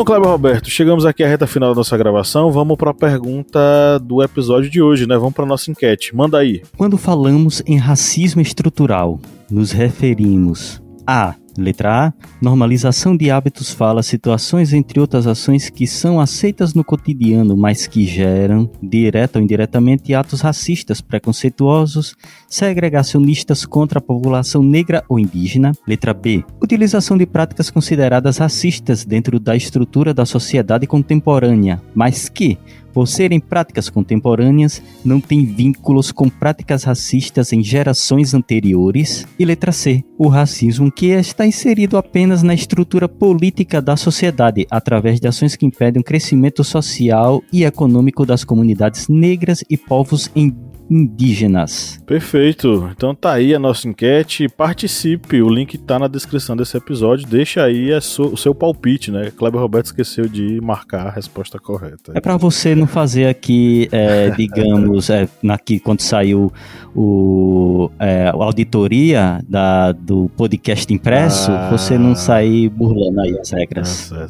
Bom, 0.00 0.04
Cleber 0.04 0.30
Roberto, 0.30 0.70
chegamos 0.70 1.04
aqui 1.04 1.22
à 1.22 1.28
reta 1.28 1.46
final 1.46 1.74
da 1.74 1.74
nossa 1.74 1.94
gravação. 1.94 2.50
Vamos 2.50 2.78
para 2.78 2.90
a 2.90 2.94
pergunta 2.94 3.60
do 4.02 4.22
episódio 4.22 4.70
de 4.70 4.80
hoje, 4.80 5.06
né? 5.06 5.14
Vamos 5.18 5.34
para 5.34 5.44
nossa 5.44 5.70
enquete. 5.70 6.16
Manda 6.16 6.38
aí. 6.38 6.62
Quando 6.74 6.96
falamos 6.96 7.62
em 7.66 7.76
racismo 7.76 8.40
estrutural, 8.40 9.20
nos 9.50 9.72
referimos 9.72 10.80
a 11.06 11.34
Letra 11.60 12.06
A. 12.06 12.12
Normalização 12.40 13.16
de 13.16 13.30
hábitos 13.30 13.70
fala 13.70 14.02
situações 14.02 14.72
entre 14.72 14.98
outras 14.98 15.26
ações 15.26 15.68
que 15.68 15.86
são 15.86 16.18
aceitas 16.18 16.74
no 16.74 16.82
cotidiano, 16.82 17.56
mas 17.56 17.86
que 17.86 18.04
geram, 18.04 18.70
direta 18.82 19.38
ou 19.38 19.44
indiretamente, 19.44 20.14
atos 20.14 20.40
racistas, 20.40 21.00
preconceituosos, 21.00 22.16
segregacionistas 22.48 23.66
contra 23.66 23.98
a 23.98 24.02
população 24.02 24.62
negra 24.62 25.04
ou 25.08 25.18
indígena. 25.18 25.72
Letra 25.86 26.14
B. 26.14 26.44
Utilização 26.62 27.16
de 27.18 27.26
práticas 27.26 27.70
consideradas 27.70 28.38
racistas 28.38 29.04
dentro 29.04 29.38
da 29.38 29.54
estrutura 29.54 30.14
da 30.14 30.24
sociedade 30.24 30.86
contemporânea, 30.86 31.80
mas 31.94 32.28
que 32.28 32.58
por 32.92 33.06
serem 33.06 33.40
práticas 33.40 33.88
contemporâneas, 33.88 34.82
não 35.04 35.20
têm 35.20 35.44
vínculos 35.44 36.12
com 36.12 36.28
práticas 36.28 36.84
racistas 36.84 37.52
em 37.52 37.62
gerações 37.62 38.34
anteriores. 38.34 39.26
E 39.38 39.44
letra 39.44 39.72
C, 39.72 40.04
o 40.18 40.28
racismo 40.28 40.90
que 40.90 41.06
está 41.06 41.46
inserido 41.46 41.96
apenas 41.96 42.42
na 42.42 42.54
estrutura 42.54 43.08
política 43.08 43.80
da 43.80 43.96
sociedade, 43.96 44.66
através 44.70 45.20
de 45.20 45.28
ações 45.28 45.56
que 45.56 45.66
impedem 45.66 46.00
o 46.00 46.04
crescimento 46.04 46.62
social 46.64 47.42
e 47.52 47.64
econômico 47.64 48.26
das 48.26 48.44
comunidades 48.44 49.08
negras 49.08 49.64
e 49.68 49.76
povos 49.76 50.30
indígenas 50.34 50.69
indígenas. 50.90 52.02
Perfeito. 52.04 52.90
Então 52.94 53.14
tá 53.14 53.34
aí 53.34 53.54
a 53.54 53.58
nossa 53.58 53.88
enquete. 53.88 54.48
Participe. 54.48 55.40
O 55.40 55.48
link 55.48 55.78
tá 55.78 55.98
na 55.98 56.08
descrição 56.08 56.56
desse 56.56 56.76
episódio. 56.76 57.26
Deixa 57.26 57.62
aí 57.62 57.90
o 57.92 58.36
seu 58.36 58.54
palpite, 58.54 59.12
né? 59.12 59.30
Kleber 59.30 59.60
Roberto 59.60 59.86
esqueceu 59.86 60.26
de 60.26 60.60
marcar 60.60 61.06
a 61.06 61.10
resposta 61.10 61.58
correta. 61.60 62.12
É 62.14 62.20
para 62.20 62.36
você 62.36 62.74
não 62.74 62.88
fazer 62.88 63.28
aqui, 63.28 63.88
é, 63.92 64.30
digamos, 64.36 65.08
é, 65.08 65.28
aqui, 65.48 65.78
quando 65.78 66.00
saiu 66.00 66.52
o, 66.94 67.90
é, 67.98 68.28
a 68.28 68.32
auditoria 68.32 69.40
da, 69.48 69.92
do 69.92 70.28
podcast 70.36 70.92
impresso, 70.92 71.52
ah, 71.52 71.70
você 71.70 71.96
não 71.96 72.16
sair 72.16 72.68
burlando 72.68 73.20
aí 73.20 73.38
as 73.38 73.50
regras. 73.50 74.10
É 74.12 74.26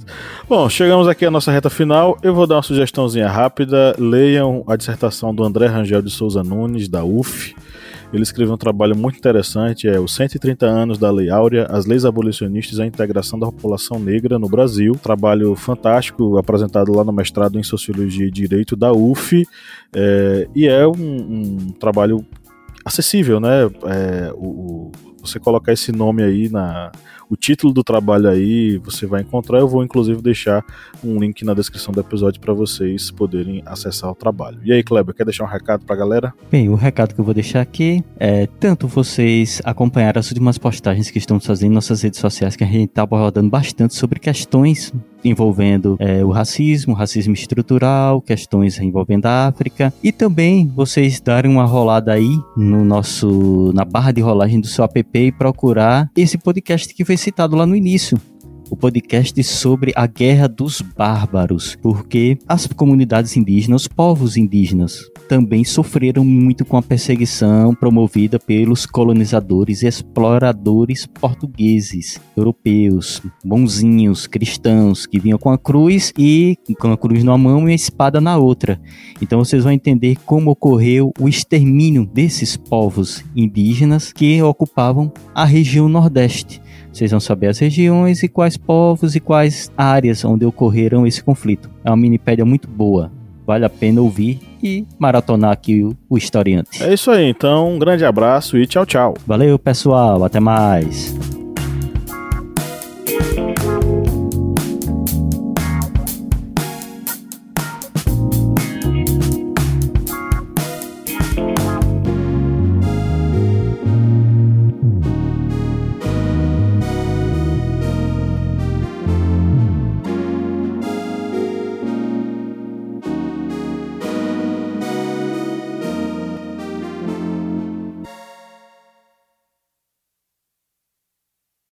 Bom, 0.47 0.69
chegamos 0.69 1.09
aqui 1.09 1.25
à 1.25 1.31
nossa 1.31 1.51
reta 1.51 1.71
final. 1.71 2.19
Eu 2.23 2.35
vou 2.35 2.47
dar 2.47 2.57
uma 2.57 2.63
sugestãozinha 2.63 3.29
rápida. 3.29 3.95
Leiam 3.99 4.63
a 4.67 4.77
dissertação 4.77 5.35
do 5.35 5.43
André 5.43 5.67
Rangel 5.67 6.03
de 6.03 6.11
Souza 6.11 6.43
Nunes, 6.51 6.89
da 6.89 7.05
UF. 7.05 7.55
Ele 8.13 8.23
escreveu 8.25 8.55
um 8.55 8.59
trabalho 8.59 8.97
muito 8.97 9.17
interessante, 9.17 9.87
é 9.87 10.01
os 10.01 10.15
130 10.17 10.67
anos 10.67 10.99
da 10.99 11.11
Lei 11.13 11.31
Áurea, 11.31 11.67
as 11.71 11.87
leis 11.87 12.05
abolicionistas 12.05 12.79
e 12.79 12.83
a 12.83 12.87
integração 12.87 13.39
da 13.39 13.47
população 13.47 14.01
negra 14.01 14.37
no 14.37 14.49
Brasil. 14.49 14.95
Trabalho 15.01 15.55
fantástico, 15.55 16.37
apresentado 16.37 16.93
lá 16.93 17.05
no 17.05 17.13
mestrado 17.13 17.59
em 17.59 17.63
Sociologia 17.63 18.27
e 18.27 18.31
Direito 18.31 18.75
da 18.75 18.93
UF, 18.93 19.47
é, 19.95 20.49
e 20.57 20.67
é 20.67 20.87
um, 20.87 20.93
um, 20.93 21.57
trabalho 21.79 22.27
acessível, 22.85 23.39
né? 23.39 23.71
É, 23.85 24.33
o, 24.35 24.91
você 25.21 25.39
colocar 25.39 25.73
esse 25.73 25.93
nome 25.93 26.23
aí 26.23 26.49
na 26.49 26.91
o 27.31 27.37
título 27.37 27.73
do 27.73 27.85
trabalho 27.85 28.29
aí 28.29 28.77
você 28.79 29.07
vai 29.07 29.23
encontrar. 29.23 29.61
Eu 29.61 29.69
vou 29.69 29.85
inclusive 29.85 30.21
deixar 30.21 30.65
um 31.03 31.19
link 31.19 31.45
na 31.45 31.55
descrição 31.55 31.95
do 31.95 32.01
episódio 32.01 32.41
para 32.41 32.53
vocês 32.53 33.11
poderem 33.11 33.63
acessar 33.65 34.11
o 34.11 34.15
trabalho. 34.15 34.59
E 34.65 34.73
aí, 34.73 34.83
Kleber, 34.83 35.15
quer 35.15 35.25
deixar 35.25 35.45
um 35.45 35.47
recado 35.47 35.85
para 35.85 35.95
a 35.95 35.99
galera? 35.99 36.35
Bem, 36.51 36.69
o 36.69 36.75
recado 36.75 37.15
que 37.15 37.21
eu 37.21 37.25
vou 37.25 37.33
deixar 37.33 37.61
aqui 37.61 38.05
é 38.19 38.49
tanto 38.59 38.89
vocês 38.89 39.63
acompanhar 39.65 40.19
as 40.19 40.29
últimas 40.29 40.59
postagens 40.59 41.09
que 41.09 41.19
estamos 41.19 41.47
fazendo 41.47 41.71
em 41.71 41.75
nossas 41.75 42.03
redes 42.03 42.19
sociais, 42.19 42.57
que 42.57 42.65
a 42.65 42.67
gente 42.67 42.91
está 42.91 43.03
abordando 43.03 43.49
bastante 43.49 43.95
sobre 43.95 44.19
questões 44.19 44.93
envolvendo 45.25 45.97
é, 45.99 46.25
o 46.25 46.31
racismo, 46.31 46.95
racismo 46.95 47.35
estrutural, 47.35 48.21
questões 48.21 48.79
envolvendo 48.79 49.27
a 49.27 49.49
África. 49.49 49.93
E 50.03 50.13
também 50.13 50.67
vocês 50.69 51.21
darem 51.21 51.51
uma 51.51 51.65
rolada 51.65 52.13
aí 52.13 52.39
no 52.57 52.85
nosso 52.85 53.73
na 53.75 53.85
barra 53.85 54.13
de 54.13 54.21
rolagem 54.21 54.61
do 54.61 54.67
seu 54.67 54.85
app 54.85 55.03
e 55.15 55.33
procurar 55.33 56.11
esse 56.17 56.39
podcast 56.39 56.93
que 56.95 57.05
foi 57.05 57.17
citado 57.17 57.57
lá 57.57 57.67
no 57.67 57.77
início, 57.77 58.19
o 58.71 58.77
podcast 58.77 59.43
sobre 59.43 59.93
a 59.97 60.07
Guerra 60.07 60.49
dos 60.49 60.81
Bárbaros, 60.81 61.77
porque 61.83 62.39
as 62.47 62.67
comunidades 62.69 63.37
indígenas, 63.37 63.83
os 63.83 63.89
povos 63.89 64.37
indígenas, 64.37 65.11
também 65.29 65.65
sofreram 65.65 66.25
muito 66.25 66.65
com 66.65 66.77
a 66.77 66.83
perseguição 66.83 67.75
promovida 67.75 68.39
pelos 68.39 68.87
colonizadores 68.87 69.83
e 69.83 69.87
exploradores 69.87 71.07
portugueses, 71.07 72.21
europeus, 72.37 73.21
bonzinhos, 73.45 74.27
cristãos, 74.27 75.07
que 75.07 75.19
vinham 75.19 75.39
com 75.39 75.51
a 75.51 75.59
cruz 75.59 76.13
e 76.17 76.57
com 76.79 76.93
a 76.93 76.97
cruz 76.97 77.25
numa 77.25 77.39
mão 77.39 77.69
e 77.69 77.73
a 77.73 77.75
espada 77.75 78.21
na 78.21 78.37
outra. 78.37 78.81
Então 79.21 79.39
vocês 79.39 79.65
vão 79.65 79.73
entender 79.73 80.17
como 80.25 80.51
ocorreu 80.51 81.13
o 81.19 81.29
extermínio 81.29 82.07
desses 82.07 82.57
povos 82.57 83.25
indígenas 83.35 84.13
que 84.13 84.41
ocupavam 84.43 85.13
a 85.35 85.45
região 85.45 85.89
Nordeste. 85.89 86.61
Vocês 86.93 87.11
vão 87.11 87.21
saber 87.21 87.49
as 87.49 87.59
regiões 87.59 88.23
e 88.23 88.29
quais 88.29 88.57
povos 88.57 89.15
e 89.15 89.21
quais 89.21 89.71
áreas 89.77 90.25
onde 90.25 90.45
ocorreram 90.45 91.07
esse 91.07 91.23
conflito. 91.23 91.71
É 91.85 91.91
uma 91.91 91.97
minipédia 91.97 92.45
muito 92.45 92.69
boa. 92.69 93.11
Vale 93.47 93.65
a 93.65 93.71
pena 93.71 94.01
ouvir 94.01 94.39
e 94.63 94.87
maratonar 94.99 95.51
aqui 95.51 95.83
o, 95.83 95.97
o 96.09 96.17
historiante. 96.17 96.83
É 96.83 96.93
isso 96.93 97.11
aí, 97.11 97.25
então 97.25 97.75
um 97.75 97.79
grande 97.79 98.05
abraço 98.05 98.57
e 98.57 98.67
tchau, 98.67 98.87
tchau. 98.87 99.15
Valeu, 99.27 99.59
pessoal. 99.59 100.23
Até 100.25 100.39
mais. 100.39 101.40